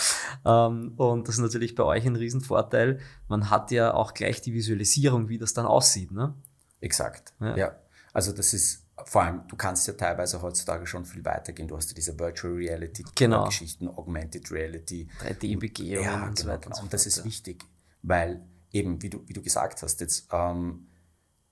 Ähm, 0.44 0.94
und 0.96 1.28
das 1.28 1.37
ist 1.37 1.42
natürlich 1.42 1.75
bei 1.75 1.84
euch 1.84 2.06
ein 2.06 2.16
Riesenvorteil. 2.16 2.99
Man 3.28 3.50
hat 3.50 3.70
ja 3.70 3.92
auch 3.92 4.14
gleich 4.14 4.40
die 4.40 4.54
Visualisierung, 4.54 5.28
wie 5.28 5.38
das 5.38 5.52
dann 5.52 5.66
aussieht. 5.66 6.12
Ne? 6.12 6.34
Exakt. 6.80 7.34
ja. 7.40 7.56
ja. 7.56 7.76
Also 8.14 8.32
das 8.32 8.52
ist 8.52 8.82
vor 9.04 9.22
allem, 9.22 9.42
du 9.49 9.56
kannst 9.56 9.87
ja 9.87 9.94
teilweise 9.94 10.42
heutzutage 10.42 10.87
schon 10.87 11.04
viel 11.04 11.25
weitergehen. 11.25 11.68
Du 11.68 11.76
hast 11.76 11.90
ja 11.90 11.94
diese 11.94 12.18
Virtual 12.18 12.52
Reality 12.52 13.04
genau. 13.14 13.46
Geschichten, 13.46 13.88
Augmented 13.88 14.50
Reality. 14.50 15.08
3D-Begehungen 15.20 16.04
ja, 16.04 16.26
und 16.26 16.38
so 16.38 16.44
genau, 16.44 16.54
weiter. 16.54 16.70
Genau. 16.70 16.82
Und 16.82 16.92
das 16.92 17.06
ist 17.06 17.25
wichtig, 17.25 17.64
weil 18.02 18.42
eben, 18.70 19.02
wie 19.02 19.11
du, 19.11 19.26
wie 19.26 19.32
du 19.32 19.42
gesagt 19.42 19.82
hast, 19.82 20.00
jetzt 20.00 20.28
ähm, 20.30 20.87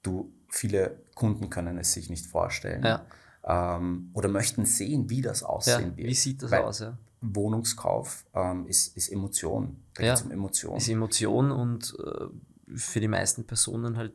du, 0.02 0.33
viele 0.49 0.99
Kunden 1.14 1.50
können 1.50 1.78
es 1.78 1.92
sich 1.92 2.11
nicht 2.11 2.26
vorstellen 2.26 2.85
ja. 2.85 3.07
ähm, 3.45 4.11
oder 4.14 4.28
möchten 4.28 4.64
sehen, 4.64 5.11
wie 5.11 5.23
das 5.23 5.42
aussehen 5.42 5.90
ja, 5.92 5.97
wird. 5.97 6.09
Wie 6.09 6.14
sieht 6.14 6.42
das 6.42 6.50
weil 6.50 6.62
aus? 6.62 6.80
Ja? 6.80 6.99
Wohnungskauf 7.21 8.25
ähm, 8.35 8.66
ist, 8.66 8.97
ist 8.97 9.11
Emotion. 9.11 9.76
Da 9.95 10.02
ja, 10.02 10.12
geht 10.12 10.21
es 10.21 10.26
um 10.26 10.33
Emotion. 10.33 10.76
Ist 10.76 10.88
Emotion 10.88 11.50
und 11.50 11.95
äh, 11.99 12.76
für 12.76 13.00
die 13.00 13.09
meisten 13.09 13.47
Personen 13.47 13.97
halt 13.97 14.12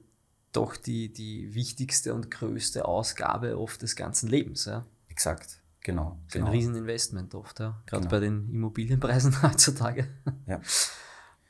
doch 0.51 0.77
die, 0.77 1.11
die 1.11 1.53
wichtigste 1.53 2.13
und 2.13 2.31
größte 2.31 2.85
Ausgabe 2.85 3.59
oft 3.59 3.81
des 3.81 3.95
ganzen 3.95 4.29
Lebens. 4.29 4.65
Ja. 4.65 4.85
Exakt, 5.09 5.61
genau. 5.81 6.17
Das 6.25 6.33
genau. 6.33 6.45
ein 6.47 6.51
Rieseninvestment 6.53 7.35
oft, 7.35 7.59
ja. 7.59 7.81
gerade 7.85 8.01
genau. 8.01 8.11
bei 8.11 8.19
den 8.19 8.49
Immobilienpreisen 8.49 9.41
heutzutage. 9.43 10.07
Ja, 10.47 10.61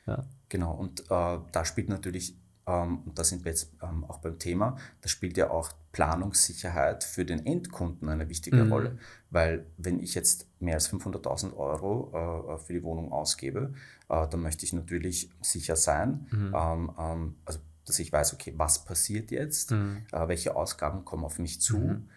ja. 0.06 0.24
genau. 0.48 0.74
Und 0.74 1.00
äh, 1.10 1.38
da 1.52 1.64
spielt 1.64 1.88
natürlich, 1.88 2.36
und 2.66 3.12
da 3.14 3.22
sind 3.22 3.44
wir 3.44 3.52
jetzt 3.52 3.72
ähm, 3.80 4.04
auch 4.04 4.18
beim 4.18 4.40
Thema, 4.40 4.76
da 5.00 5.08
spielt 5.08 5.36
ja 5.36 5.50
auch 5.50 5.70
Planungssicherheit 5.92 7.04
für 7.04 7.24
den 7.24 7.46
Endkunden 7.46 8.08
eine 8.08 8.28
wichtige 8.28 8.64
mhm. 8.64 8.72
Rolle. 8.72 8.98
Weil 9.30 9.66
wenn 9.76 10.00
ich 10.00 10.14
jetzt 10.14 10.48
mehr 10.60 10.74
als 10.74 10.92
500.000 10.92 11.56
Euro 11.56 12.54
äh, 12.54 12.58
für 12.58 12.72
die 12.72 12.82
Wohnung 12.82 13.12
ausgebe, 13.12 13.72
äh, 14.08 14.26
dann 14.28 14.42
möchte 14.42 14.64
ich 14.64 14.72
natürlich 14.72 15.30
sicher 15.40 15.76
sein. 15.76 16.26
Mhm. 16.30 16.54
Ähm, 16.54 16.92
ähm 16.98 17.34
also 17.44 17.60
dass 17.84 18.00
ich 18.00 18.12
weiß, 18.12 18.34
okay, 18.34 18.52
was 18.56 18.84
passiert 18.84 19.30
jetzt, 19.30 19.70
mhm. 19.70 20.04
äh, 20.10 20.26
welche 20.26 20.56
Ausgaben 20.56 21.04
kommen 21.04 21.24
auf 21.24 21.38
mich 21.38 21.60
zu. 21.60 21.78
Mhm. 21.78 22.08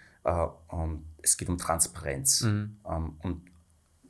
Es 1.22 1.38
geht 1.38 1.48
um 1.48 1.58
Transparenz. 1.58 2.42
Mhm. 2.42 2.78
Ähm, 2.88 3.14
und 3.24 3.42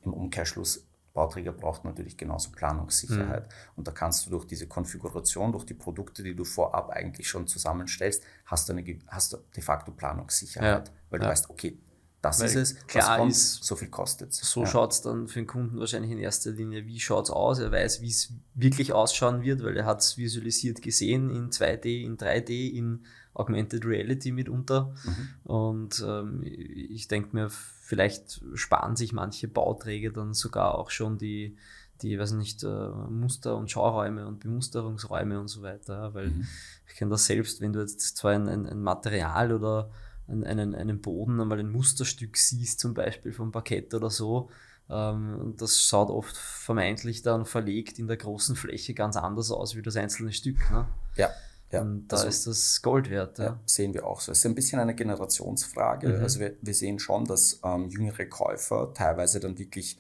im 0.03 0.13
Umkehrschluss, 0.13 0.88
Bauträger 1.13 1.51
braucht 1.51 1.85
natürlich 1.85 2.17
genauso 2.17 2.51
Planungssicherheit. 2.51 3.47
Mhm. 3.47 3.53
Und 3.75 3.87
da 3.87 3.91
kannst 3.91 4.25
du 4.25 4.29
durch 4.29 4.45
diese 4.45 4.67
Konfiguration, 4.67 5.51
durch 5.51 5.65
die 5.65 5.73
Produkte, 5.73 6.23
die 6.23 6.35
du 6.35 6.43
vorab 6.43 6.89
eigentlich 6.89 7.27
schon 7.27 7.47
zusammenstellst, 7.47 8.23
hast 8.45 8.69
du, 8.69 8.73
eine, 8.73 8.99
hast 9.07 9.33
du 9.33 9.37
de 9.55 9.63
facto 9.63 9.91
Planungssicherheit. 9.91 10.87
Ja. 10.87 10.93
Weil 11.09 11.19
du 11.19 11.25
ja. 11.25 11.31
weißt, 11.31 11.49
okay, 11.49 11.79
das 12.21 12.41
Weil 12.41 12.47
ist 12.47 12.55
es, 12.55 12.87
klar 12.87 13.17
kommt, 13.17 13.31
ist, 13.31 13.63
so 13.63 13.77
viel 13.77 13.87
kostet 13.87 14.31
es. 14.31 14.39
So 14.39 14.61
ja. 14.61 14.67
schaut 14.67 14.91
es 14.91 15.01
dann 15.01 15.29
für 15.29 15.39
den 15.39 15.47
Kunden 15.47 15.79
wahrscheinlich 15.79 16.11
in 16.11 16.17
erster 16.17 16.51
Linie, 16.51 16.85
wie 16.85 16.99
schaut 16.99 17.25
es 17.25 17.31
aus, 17.31 17.59
er 17.59 17.71
weiß, 17.71 18.01
wie 18.01 18.09
es 18.09 18.33
wirklich 18.55 18.91
ausschauen 18.91 19.41
wird, 19.41 19.63
weil 19.63 19.77
er 19.77 19.85
hat 19.85 20.01
es 20.01 20.17
visualisiert 20.17 20.81
gesehen 20.81 21.29
in 21.29 21.49
2D, 21.49 22.03
in 22.03 22.17
3D, 22.17 22.71
in 22.71 23.05
Augmented 23.33 23.85
Reality 23.85 24.33
mitunter. 24.33 24.93
Mhm. 25.05 25.29
Und 25.49 26.05
ähm, 26.05 26.41
ich 26.43 27.07
denke 27.07 27.29
mir, 27.33 27.49
vielleicht 27.89 28.39
sparen 28.53 28.95
sich 28.95 29.13
manche 29.13 29.47
Bauträger 29.47 30.11
dann 30.11 30.35
sogar 30.35 30.75
auch 30.77 30.91
schon 30.91 31.17
die, 31.17 31.57
die, 32.03 32.19
weiß 32.19 32.33
nicht, 32.33 32.63
äh, 32.63 32.67
Muster- 32.67 33.57
und 33.57 33.71
Schauräume 33.71 34.27
und 34.27 34.39
Bemusterungsräume 34.41 35.39
und 35.39 35.47
so 35.47 35.63
weiter. 35.63 36.13
Weil 36.13 36.27
mhm. 36.27 36.47
ich 36.87 36.93
kenne 36.93 37.09
das 37.09 37.25
selbst, 37.25 37.61
wenn 37.61 37.73
du 37.73 37.79
jetzt 37.79 38.15
zwar 38.15 38.33
ein, 38.33 38.47
ein, 38.47 38.67
ein 38.67 38.83
Material 38.83 39.51
oder 39.51 39.89
einen, 40.27 40.75
einen 40.75 41.01
Boden, 41.01 41.41
einmal 41.41 41.59
ein 41.59 41.71
Musterstück 41.71 42.37
siehst, 42.37 42.79
zum 42.79 42.93
Beispiel 42.93 43.33
vom 43.33 43.51
Parkett 43.51 43.91
oder 43.95 44.11
so. 44.11 44.51
Ähm, 44.87 45.39
und 45.39 45.59
das 45.59 45.81
schaut 45.81 46.11
oft 46.11 46.37
vermeintlich 46.37 47.23
dann 47.23 47.47
verlegt 47.47 47.97
in 47.97 48.05
der 48.05 48.17
großen 48.17 48.55
Fläche 48.55 48.93
ganz 48.93 49.17
anders 49.17 49.49
aus 49.49 49.75
wie 49.75 49.81
das 49.81 49.95
einzelne 49.95 50.31
Stück. 50.31 50.57
Ne? 50.69 50.87
Ja. 51.15 51.31
Ja, 51.71 51.81
und 51.81 52.07
da 52.07 52.17
also, 52.17 52.27
ist 52.27 52.47
das 52.47 52.81
Gold 52.81 53.09
wert. 53.09 53.37
Ja. 53.37 53.45
ja. 53.45 53.59
sehen 53.65 53.93
wir 53.93 54.05
auch 54.05 54.21
so. 54.21 54.31
Es 54.31 54.39
ist 54.39 54.45
ein 54.45 54.55
bisschen 54.55 54.79
eine 54.79 54.95
Generationsfrage. 54.95 56.09
Mhm. 56.09 56.23
Also 56.23 56.39
wir, 56.39 56.55
wir, 56.61 56.73
sehen 56.73 56.99
schon, 56.99 57.25
dass 57.25 57.59
ähm, 57.63 57.89
jüngere 57.89 58.25
Käufer 58.25 58.93
teilweise 58.93 59.39
dann 59.39 59.57
wirklich 59.57 59.99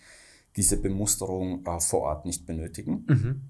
diese 0.55 0.77
Bemusterung 0.77 1.65
äh, 1.65 1.79
vor 1.79 2.01
Ort 2.01 2.25
nicht 2.25 2.45
benötigen. 2.45 3.05
Mhm. 3.07 3.41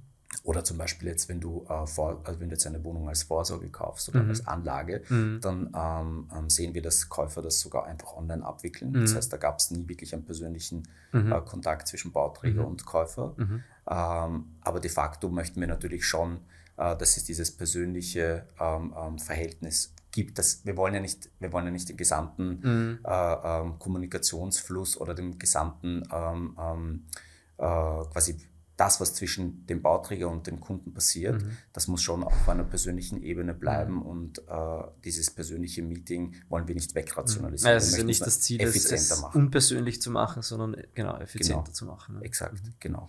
Oder 0.43 0.63
zum 0.63 0.77
Beispiel 0.77 1.07
jetzt, 1.07 1.27
wenn 1.27 1.39
du, 1.39 1.65
äh, 1.67 1.87
vor, 1.87 2.21
also 2.23 2.39
wenn 2.39 2.49
du 2.49 2.53
jetzt 2.53 2.67
eine 2.67 2.83
Wohnung 2.83 3.09
als 3.09 3.23
Vorsorge 3.23 3.69
kaufst 3.69 4.09
oder 4.09 4.21
mhm. 4.21 4.29
als 4.29 4.45
Anlage, 4.45 5.01
mhm. 5.09 5.39
dann 5.41 5.73
ähm, 5.75 6.29
ähm, 6.35 6.49
sehen 6.49 6.73
wir, 6.75 6.83
dass 6.83 7.09
Käufer 7.09 7.41
das 7.41 7.59
sogar 7.59 7.85
einfach 7.85 8.15
online 8.15 8.45
abwickeln. 8.45 8.91
Mhm. 8.91 9.01
Das 9.01 9.15
heißt, 9.15 9.33
da 9.33 9.37
gab 9.37 9.57
es 9.57 9.71
nie 9.71 9.87
wirklich 9.87 10.13
einen 10.13 10.25
persönlichen 10.25 10.87
mhm. 11.13 11.31
äh, 11.31 11.41
Kontakt 11.41 11.87
zwischen 11.87 12.11
Bauträger 12.11 12.61
mhm. 12.61 12.67
und 12.67 12.85
Käufer. 12.85 13.33
Mhm. 13.37 13.63
Ähm, 13.89 14.45
aber 14.61 14.79
de 14.79 14.91
facto 14.91 15.29
möchten 15.29 15.59
wir 15.61 15.67
natürlich 15.67 16.05
schon, 16.05 16.41
dass 16.79 17.17
es 17.17 17.25
dieses 17.25 17.51
persönliche 17.51 18.47
ähm, 18.59 18.95
ähm, 18.97 19.19
Verhältnis 19.19 19.93
gibt. 20.11 20.39
Das, 20.39 20.65
wir, 20.65 20.77
wollen 20.77 20.93
ja 20.93 21.01
nicht, 21.01 21.29
wir 21.39 21.51
wollen 21.51 21.65
ja 21.65 21.71
nicht 21.71 21.89
den 21.89 21.97
gesamten 21.97 23.01
äh, 23.05 23.11
ähm, 23.11 23.77
Kommunikationsfluss 23.77 24.97
oder 24.97 25.13
den 25.13 25.37
gesamten 25.37 26.03
äh, 26.03 27.57
quasi 27.57 28.37
das, 28.79 29.01
was 29.01 29.13
zwischen 29.13 29.65
dem 29.65 29.81
Bauträger 29.81 30.29
und 30.29 30.47
dem 30.47 30.61
Kunden 30.61 30.93
passiert, 30.93 31.43
mhm. 31.43 31.57
das 31.73 31.89
muss 31.89 32.01
schon 32.01 32.23
auf 32.23 32.47
einer 32.47 32.63
persönlichen 32.63 33.21
Ebene 33.21 33.53
bleiben 33.53 33.95
mhm. 33.95 34.01
und 34.01 34.39
äh, 34.47 34.83
dieses 35.03 35.31
persönliche 35.31 35.83
Meeting 35.83 36.35
wollen 36.47 36.65
wir 36.65 36.75
nicht 36.75 36.95
wegrationalisieren. 36.95 37.73
Ja, 37.73 37.77
es 37.77 37.89
ist 37.89 37.97
ja 37.97 38.05
nicht 38.05 38.21
das 38.21 38.39
Ziel, 38.39 38.61
es, 38.61 38.89
es 38.89 39.11
unpersönlich 39.33 40.01
zu 40.01 40.11
machen, 40.11 40.43
sondern 40.43 40.81
genau 40.93 41.17
effizienter 41.17 41.63
genau. 41.63 41.73
zu 41.73 41.85
machen. 41.85 42.15
Ne? 42.15 42.21
Exakt, 42.23 42.63
mhm. 42.63 42.73
genau. 42.79 43.07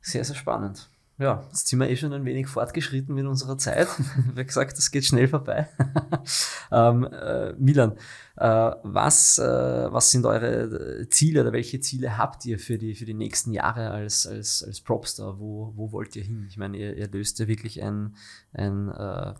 Sehr, 0.00 0.24
sehr 0.24 0.36
spannend 0.36 0.88
ja, 1.18 1.44
jetzt 1.48 1.66
sind 1.66 1.80
wir 1.80 1.90
eh 1.90 1.96
schon 1.96 2.12
ein 2.12 2.24
wenig 2.24 2.46
fortgeschritten 2.46 3.12
mit 3.12 3.26
unserer 3.26 3.58
Zeit. 3.58 3.88
Wie 4.34 4.44
gesagt, 4.44 4.78
das 4.78 4.90
geht 4.92 5.04
schnell 5.04 5.26
vorbei. 5.26 5.68
ähm, 6.72 7.04
äh, 7.04 7.54
Milan, 7.54 7.92
äh, 8.36 8.70
was, 8.84 9.38
äh, 9.38 9.92
was 9.92 10.12
sind 10.12 10.26
eure 10.26 11.08
Ziele 11.10 11.40
oder 11.40 11.52
welche 11.52 11.80
Ziele 11.80 12.16
habt 12.16 12.46
ihr 12.46 12.60
für 12.60 12.78
die, 12.78 12.94
für 12.94 13.04
die 13.04 13.14
nächsten 13.14 13.52
Jahre 13.52 13.90
als, 13.90 14.28
als, 14.28 14.62
als 14.62 14.80
Propstar? 14.80 15.40
Wo, 15.40 15.72
wo 15.74 15.90
wollt 15.90 16.14
ihr 16.14 16.22
hin? 16.22 16.46
Ich 16.48 16.56
meine, 16.56 16.76
ihr, 16.76 16.96
ihr 16.96 17.08
löst 17.08 17.40
ja 17.40 17.48
wirklich 17.48 17.82
ein, 17.82 18.14
ein 18.52 18.88
äh, 18.88 19.34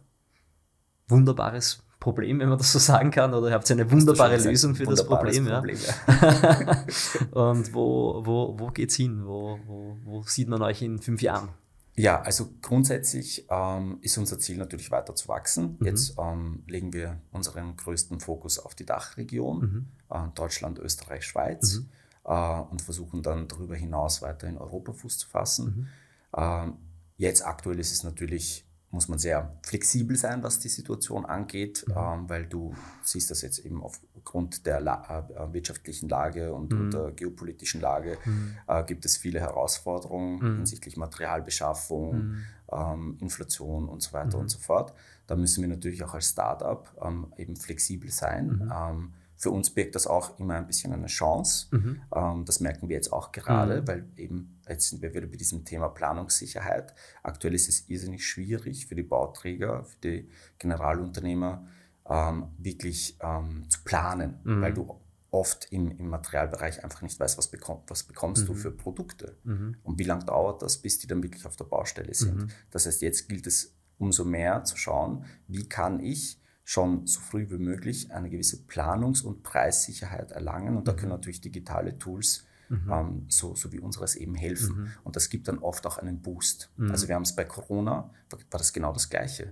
wunderbares 1.07 1.85
Problem, 2.01 2.41
wenn 2.41 2.49
man 2.49 2.59
das 2.59 2.73
so 2.73 2.81
sagen 2.81 3.13
kann, 3.13 3.35
oder 3.35 3.49
ihr 3.49 3.55
habt 3.55 3.71
eine 3.71 3.89
wunderbare 3.89 4.37
Lösung 4.37 4.75
für 4.75 4.85
das 4.85 5.07
Problem. 5.07 5.47
Problem 5.47 5.77
ja. 5.77 6.85
Und 7.31 7.73
wo, 7.73 8.21
wo, 8.25 8.59
wo 8.59 8.67
geht's 8.69 8.97
hin? 8.97 9.25
Wo, 9.25 9.61
wo, 9.65 9.97
wo 10.05 10.23
sieht 10.23 10.49
man 10.49 10.63
euch 10.63 10.83
in 10.83 10.99
fünf 10.99 11.23
Jahren? 11.23 11.51
Ja, 11.99 12.23
also 12.23 12.49
grundsätzlich 12.63 13.47
ähm, 13.51 13.99
ist 14.03 14.17
unser 14.19 14.39
Ziel 14.39 14.57
natürlich 14.57 14.93
weiter 14.93 15.17
zu 15.17 15.27
wachsen. 15.27 15.77
Mhm. 15.81 15.87
Jetzt 15.87 16.15
ähm, 16.17 16.63
legen 16.69 16.93
wir 16.93 17.21
unseren 17.33 17.77
größten 17.77 18.21
Fokus 18.21 18.61
auf 18.61 18.77
die 18.77 18.87
Dachregion, 18.87 19.61
mhm. 19.61 19.87
äh, 20.09 20.29
Deutschland, 20.35 20.79
Österreich, 20.79 21.25
Schweiz 21.25 21.81
mhm. 21.81 21.89
äh, 22.25 22.61
und 22.71 22.83
versuchen 22.83 23.23
dann 23.23 23.49
darüber 23.49 23.75
hinaus 23.75 24.23
weiter 24.23 24.47
in 24.47 24.59
Europa 24.59 24.93
Fuß 24.93 25.19
zu 25.19 25.29
fassen. 25.29 25.67
Mhm. 25.67 26.41
Ähm, 26.41 26.77
jetzt 27.17 27.45
aktuell 27.45 27.81
ist 27.81 27.91
es 27.91 28.05
natürlich 28.05 28.65
muss 28.91 29.09
man 29.09 29.19
sehr 29.19 29.55
flexibel 29.63 30.17
sein, 30.17 30.43
was 30.43 30.61
die 30.61 30.69
Situation 30.69 31.27
angeht, 31.27 31.85
mhm. 31.89 31.95
ähm, 31.97 32.29
weil 32.29 32.47
du 32.47 32.75
siehst 33.03 33.31
das 33.31 33.43
jetzt 33.43 33.59
eben 33.59 33.83
aufgrund 34.19 34.67
der 34.67 34.81
La 34.81 35.27
äh, 35.31 35.53
wirtschaftlichen 35.53 36.09
Lage 36.09 36.53
und, 36.53 36.73
mhm. 36.73 36.81
und 36.81 36.95
der 36.95 37.13
geopolitischen 37.13 37.81
Lage 37.81 38.19
mhm. 38.25 38.57
äh, 38.67 38.85
gibt 38.85 39.05
es 39.05 39.17
viele 39.17 39.41
Herausforderungen 39.41 40.39
mhm. 40.39 40.57
hinsichtlich 40.57 40.97
Materialbeschaffung, 40.97 42.17
mhm. 42.17 42.45
ähm, 42.73 43.17
Inflation 43.21 43.89
und 43.89 44.03
so 44.03 44.13
weiter 44.13 44.39
und 44.39 44.45
mhm. 44.45 44.49
so 44.49 44.59
fort. 44.59 44.93
Da 45.27 45.37
müssen 45.37 45.63
wir 45.63 45.69
natürlich 45.69 46.03
auch 46.05 46.15
als 46.15 46.31
Startup 46.31 46.91
ähm, 47.03 47.33
eben 47.37 47.57
flexibel 47.57 48.11
sein. 48.11 48.71
Ähm, 48.75 49.13
für 49.37 49.53
uns 49.53 49.71
birgt 49.71 49.95
das 49.95 50.09
auch 50.09 50.39
immer 50.41 50.55
ein 50.55 50.67
bisschen 50.67 50.93
eine 50.93 51.07
Chance. 51.07 51.69
Mhm. 51.71 52.01
Ähm, 52.13 52.45
das 52.45 52.59
merken 52.59 52.89
wir 52.89 52.97
jetzt 52.97 53.13
auch 53.13 53.31
gerade, 53.31 53.83
mhm. 53.83 53.89
weil 53.89 54.05
eben 54.17 54.59
jetzt 54.69 54.91
sind 54.91 55.01
wir 55.01 55.15
wieder 55.15 55.29
bei 55.29 55.37
diesem 55.37 55.65
Thema 55.65 55.89
Planungssicherheit. 55.89 56.93
Aktuell 57.23 57.55
ist 57.55 57.69
es 57.69 57.89
irrsinnig 57.89 58.27
schwierig 58.27 58.87
für 58.87 58.97
die 58.97 59.05
Bauträger, 59.05 59.85
für 59.85 59.99
die 60.03 60.29
Generalunternehmer 60.59 61.67
ähm, 62.09 62.47
wirklich 62.59 63.19
ähm, 63.21 63.67
zu 63.69 63.83
planen, 63.85 64.41
mhm. 64.45 64.63
weil 64.63 64.75
du 64.75 65.01
oft 65.31 65.71
im, 65.71 65.91
im 65.91 66.09
Materialbereich 66.09 66.83
einfach 66.83 67.03
nicht 67.03 67.21
weißt, 67.21 67.37
was, 67.37 67.49
bekomm, 67.49 67.83
was 67.87 68.05
bekommst 68.05 68.49
du 68.49 68.55
mhm. 68.55 68.57
für 68.57 68.71
Produkte 68.71 69.37
mhm. 69.45 69.77
und 69.83 69.99
wie 69.99 70.05
lange 70.05 70.25
dauert 70.25 70.63
das, 70.63 70.79
bis 70.79 70.99
die 70.99 71.07
dann 71.07 71.23
wirklich 71.23 71.45
auf 71.45 71.57
der 71.57 71.67
Baustelle 71.67 72.15
sind. 72.15 72.37
Mhm. 72.37 72.49
Das 72.71 72.87
heißt, 72.87 73.03
jetzt 73.03 73.29
gilt 73.29 73.47
es 73.47 73.75
umso 73.99 74.25
mehr 74.25 74.65
zu 74.65 74.77
schauen, 74.77 75.25
wie 75.47 75.69
kann 75.69 76.01
ich 76.01 76.41
schon 76.65 77.07
so 77.07 77.21
früh 77.21 77.49
wie 77.51 77.59
möglich 77.59 78.13
eine 78.13 78.31
gewisse 78.31 78.59
Planungs- 78.67 79.23
und 79.23 79.43
Preissicherheit 79.43 80.33
erlangen. 80.33 80.77
Und 80.77 80.87
da 80.87 80.93
können 80.93 81.13
mhm. 81.13 81.17
natürlich 81.17 81.41
digitale 81.41 81.99
Tools 81.99 82.47
mhm. 82.69 82.93
ähm, 82.93 83.25
so, 83.29 83.55
so 83.55 83.73
wie 83.73 83.81
unseres 83.81 84.17
eben 84.17 84.35
helfen. 84.35 84.83
Mhm. 84.83 84.91
Und 85.05 85.17
das 85.17 85.31
gibt 85.31 85.49
dann 85.49 85.59
oft 85.59 85.87
auch 85.87 85.99
einen 85.99 86.21
Boost. 86.21 86.71
Mhm. 86.77 86.91
Also 86.91 87.09
wir 87.09 87.15
haben 87.15 87.23
es 87.23 87.35
bei 87.35 87.45
Corona, 87.45 88.11
war 88.31 88.59
das 88.59 88.73
genau 88.73 88.93
das 88.93 89.09
Gleiche. 89.09 89.51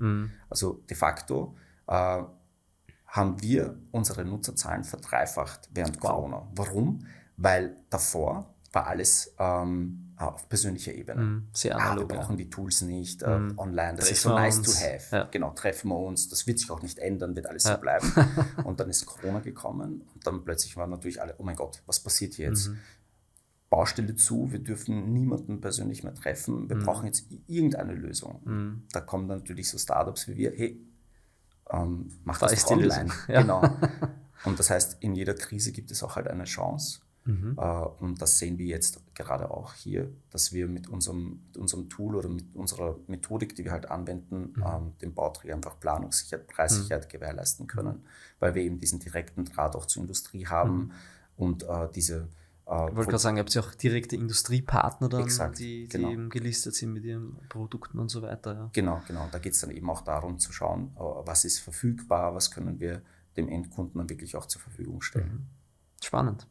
Also 0.50 0.84
de 0.88 0.96
facto 0.96 1.56
äh, 1.86 2.22
haben 3.06 3.40
wir 3.42 3.78
unsere 3.92 4.24
Nutzerzahlen 4.24 4.84
verdreifacht 4.84 5.70
während 5.72 6.02
wow. 6.02 6.10
Corona. 6.10 6.48
Warum? 6.54 7.06
Weil 7.36 7.76
davor 7.90 8.54
war 8.72 8.86
alles 8.86 9.34
ähm, 9.38 10.12
auf 10.16 10.48
persönlicher 10.48 10.92
Ebene. 10.92 11.22
Mm, 11.22 11.48
sehr 11.52 11.76
analog. 11.76 12.04
Ah, 12.04 12.08
wir 12.08 12.16
brauchen 12.16 12.38
ja. 12.38 12.44
die 12.44 12.50
Tools 12.50 12.82
nicht 12.82 13.22
äh, 13.22 13.38
mm. 13.38 13.58
online. 13.58 13.96
Das 13.96 14.06
treffen 14.06 14.12
ist 14.12 14.22
so 14.22 14.34
nice 14.34 14.62
to 14.62 14.70
have. 14.70 15.16
Ja. 15.16 15.24
Genau, 15.30 15.50
treffen 15.50 15.88
wir 15.88 15.98
uns. 15.98 16.28
Das 16.28 16.46
wird 16.46 16.58
sich 16.58 16.70
auch 16.70 16.82
nicht 16.82 16.98
ändern, 16.98 17.36
wird 17.36 17.46
alles 17.46 17.64
ja. 17.64 17.74
so 17.74 17.80
bleiben. 17.80 18.12
und 18.64 18.80
dann 18.80 18.88
ist 18.90 19.04
Corona 19.06 19.40
gekommen 19.40 20.02
und 20.14 20.26
dann 20.26 20.44
plötzlich 20.44 20.76
waren 20.76 20.90
natürlich 20.90 21.20
alle, 21.20 21.34
oh 21.38 21.42
mein 21.42 21.56
Gott, 21.56 21.82
was 21.86 22.00
passiert 22.00 22.36
jetzt? 22.38 22.68
Mhm. 22.68 22.78
Baustelle 23.68 24.14
zu, 24.14 24.52
wir 24.52 24.60
dürfen 24.60 25.12
niemanden 25.12 25.60
persönlich 25.60 26.04
mehr 26.04 26.14
treffen, 26.14 26.68
wir 26.68 26.76
mhm. 26.76 26.84
brauchen 26.84 27.06
jetzt 27.06 27.26
irgendeine 27.46 27.94
Lösung. 27.94 28.40
Mhm. 28.44 28.82
Da 28.92 29.00
kommen 29.00 29.28
dann 29.28 29.38
natürlich 29.38 29.68
so 29.68 29.76
Startups 29.76 30.28
wie 30.28 30.36
wir, 30.36 30.52
hey, 30.52 30.80
ähm, 31.70 32.10
mach 32.24 32.38
da 32.38 32.46
das 32.46 32.64
doch 32.64 32.72
online. 32.72 33.10
Genau. 33.26 33.62
Und 34.44 34.58
das 34.58 34.70
heißt, 34.70 34.98
in 35.00 35.14
jeder 35.14 35.34
Krise 35.34 35.72
gibt 35.72 35.90
es 35.90 36.02
auch 36.02 36.16
halt 36.16 36.28
eine 36.28 36.44
Chance. 36.44 37.00
Mhm. 37.26 37.56
Äh, 37.58 37.62
und 38.00 38.22
das 38.22 38.38
sehen 38.38 38.58
wir 38.58 38.66
jetzt 38.66 39.00
gerade 39.14 39.50
auch 39.50 39.74
hier, 39.74 40.08
dass 40.30 40.52
wir 40.52 40.68
mit 40.68 40.88
unserem, 40.88 41.40
mit 41.46 41.56
unserem 41.56 41.88
Tool 41.88 42.14
oder 42.14 42.28
mit 42.28 42.54
unserer 42.54 42.96
Methodik, 43.08 43.56
die 43.56 43.64
wir 43.64 43.72
halt 43.72 43.90
anwenden, 43.90 44.54
mhm. 44.56 44.64
ähm, 44.64 44.92
dem 45.02 45.14
Bauträger 45.14 45.54
einfach 45.54 45.78
Planungssicherheit, 45.80 46.46
Preissicherheit 46.46 47.06
mhm. 47.06 47.08
gewährleisten 47.08 47.66
können, 47.66 48.04
weil 48.38 48.54
wir 48.54 48.62
eben 48.62 48.78
diesen 48.78 49.00
direkten 49.00 49.44
Draht 49.44 49.74
auch 49.74 49.86
zur 49.86 50.02
Industrie 50.02 50.46
haben 50.46 50.76
mhm. 50.76 50.92
und 51.36 51.62
äh, 51.64 51.88
diese 51.94 52.28
äh, 52.66 52.88
ich 52.88 52.96
wollte 52.96 53.10
gerade 53.10 53.18
sagen, 53.18 53.36
ihr 53.36 53.40
habt 53.40 53.54
ja 53.54 53.62
auch 53.62 53.74
direkte 53.74 54.16
Industriepartner 54.16 55.08
dann, 55.08 55.22
Exakt, 55.22 55.58
die, 55.58 55.84
die 55.84 55.88
genau. 55.88 56.10
eben 56.10 56.30
gelistet 56.30 56.74
sind 56.74 56.92
mit 56.92 57.04
ihren 57.04 57.36
Produkten 57.48 57.98
und 57.98 58.08
so 58.08 58.22
weiter. 58.22 58.54
Ja. 58.54 58.70
Genau, 58.72 59.02
genau. 59.06 59.28
Da 59.30 59.38
geht 59.38 59.52
es 59.52 59.60
dann 59.60 59.70
eben 59.70 59.88
auch 59.88 60.02
darum 60.02 60.38
zu 60.38 60.52
schauen, 60.52 60.90
äh, 60.96 61.00
was 61.00 61.44
ist 61.44 61.60
verfügbar, 61.60 62.34
was 62.34 62.50
können 62.50 62.80
wir 62.80 63.02
dem 63.36 63.48
Endkunden 63.48 63.98
dann 63.98 64.10
wirklich 64.10 64.36
auch 64.36 64.46
zur 64.46 64.60
Verfügung 64.60 65.00
stellen. 65.02 65.32
Mhm. 65.32 66.04
Spannend. 66.04 66.46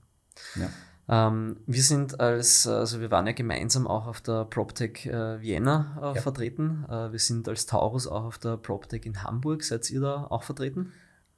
Ja. 0.56 0.70
Ähm, 1.08 1.58
wir 1.68 1.84
sind 1.84 2.20
als, 2.20 2.66
also 2.66 3.00
wir 3.00 3.12
waren 3.12 3.28
ja 3.28 3.34
gemeinsam 3.34 3.86
auch 3.86 4.08
auf 4.08 4.22
der 4.22 4.46
PropTech 4.46 5.06
äh, 5.06 5.42
Vienna 5.42 5.98
äh, 6.02 6.16
ja. 6.16 6.22
vertreten. 6.22 6.86
Äh, 6.90 7.12
wir 7.12 7.20
sind 7.20 7.48
als 7.48 7.66
Taurus 7.66 8.08
auch 8.08 8.24
auf 8.24 8.38
der 8.38 8.58
PropTech 8.58 9.06
in 9.06 9.22
Hamburg. 9.22 9.64
Seid 9.64 9.90
ihr 9.92 10.02
da 10.02 10.26
auch 10.30 10.44
vertreten? 10.44 10.94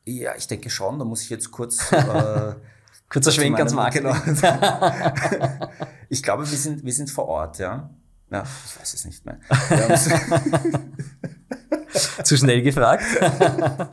Ja, 0.06 0.36
ich 0.38 0.48
denke 0.48 0.70
schon. 0.70 1.00
Da 1.00 1.06
muss 1.06 1.24
ich 1.24 1.30
jetzt 1.30 1.52
kurz. 1.52 1.92
Kurzer 3.10 3.32
Schwenk 3.32 3.58
ans 3.58 3.74
Marketing. 3.74 4.12
Genau. 4.12 5.72
ich 6.10 6.22
glaube, 6.24 6.50
wir 6.50 6.58
sind, 6.58 6.84
wir 6.84 6.94
sind 6.94 7.10
vor 7.10 7.28
Ort, 7.28 7.60
ja. 7.60 7.90
Ja, 8.30 8.44
ich 8.44 8.80
weiß 8.80 8.94
es 8.94 9.06
nicht 9.06 9.26
mehr. 9.26 9.40
Zu 12.24 12.38
schnell 12.38 12.62
gefragt. 12.62 13.04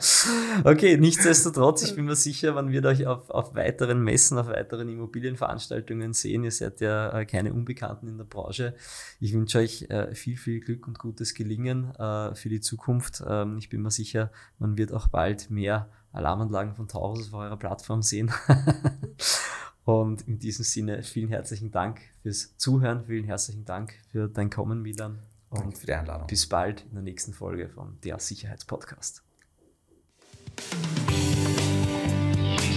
okay, 0.65 0.97
nichtsdestotrotz, 0.97 1.83
ich 1.83 1.95
bin 1.95 2.05
mir 2.05 2.17
sicher, 2.17 2.53
man 2.53 2.71
wird 2.71 2.87
euch 2.87 3.07
auf, 3.07 3.31
auf 3.31 3.55
weiteren 3.55 4.03
Messen, 4.03 4.39
auf 4.39 4.49
weiteren 4.49 4.89
Immobilienveranstaltungen 4.89 6.13
sehen. 6.13 6.45
Ihr 6.45 6.51
seid 6.51 6.81
ja 6.81 7.19
äh, 7.19 7.27
keine 7.27 7.53
Unbekannten 7.53 8.09
in 8.09 8.19
der 8.19 8.25
Branche. 8.25 8.75
Ich 9.21 9.33
wünsche 9.33 9.59
euch 9.59 9.87
äh, 9.91 10.15
viel, 10.15 10.37
viel 10.37 10.61
Glück 10.61 10.87
und 10.87 10.99
gutes 10.99 11.35
Gelingen 11.35 11.95
äh, 11.97 12.35
für 12.35 12.49
die 12.49 12.61
Zukunft. 12.61 13.23
Ähm, 13.27 13.59
ich 13.59 13.69
bin 13.69 13.83
mir 13.83 13.91
sicher, 13.91 14.31
man 14.59 14.77
wird 14.77 14.93
auch 14.93 15.09
bald 15.09 15.51
mehr 15.51 15.89
Alarmanlagen 16.13 16.75
von 16.75 16.89
Taurus 16.89 17.33
auf 17.33 17.41
eurer 17.41 17.57
Plattform 17.57 18.03
sehen. 18.03 18.31
Und 19.85 20.23
in 20.23 20.39
diesem 20.39 20.65
Sinne 20.65 21.03
vielen 21.03 21.29
herzlichen 21.29 21.71
Dank 21.71 22.01
fürs 22.23 22.57
Zuhören, 22.57 23.05
vielen 23.05 23.25
herzlichen 23.25 23.67
Dank 23.67 23.93
für 24.11 24.29
dein 24.29 24.49
Kommen, 24.49 24.81
Milan. 24.81 25.34
Und 25.55 25.79
für 25.79 25.87
die 25.87 25.95
Einladung. 25.95 26.27
Bis 26.27 26.49
bald 26.49 26.83
in 26.83 26.95
der 26.95 27.03
nächsten 27.03 27.33
Folge 27.33 27.69
von 27.69 27.99
der 28.03 28.19
Sicherheitspodcast. 28.19 29.23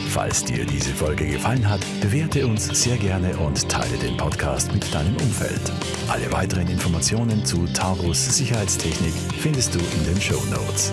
Falls 0.09 0.43
dir 0.43 0.65
diese 0.65 0.95
Folge 0.95 1.27
gefallen 1.27 1.69
hat, 1.69 1.81
bewerte 2.01 2.47
uns 2.47 2.65
sehr 2.65 2.97
gerne 2.97 3.37
und 3.37 3.69
teile 3.69 3.97
den 3.97 4.17
Podcast 4.17 4.73
mit 4.73 4.91
deinem 4.91 5.15
Umfeld. 5.17 5.61
Alle 6.07 6.31
weiteren 6.31 6.67
Informationen 6.69 7.45
zu 7.45 7.67
Taurus 7.67 8.35
Sicherheitstechnik 8.35 9.13
findest 9.39 9.75
du 9.75 9.79
in 9.79 10.05
den 10.05 10.19
Show 10.19 10.43
Notes. 10.49 10.91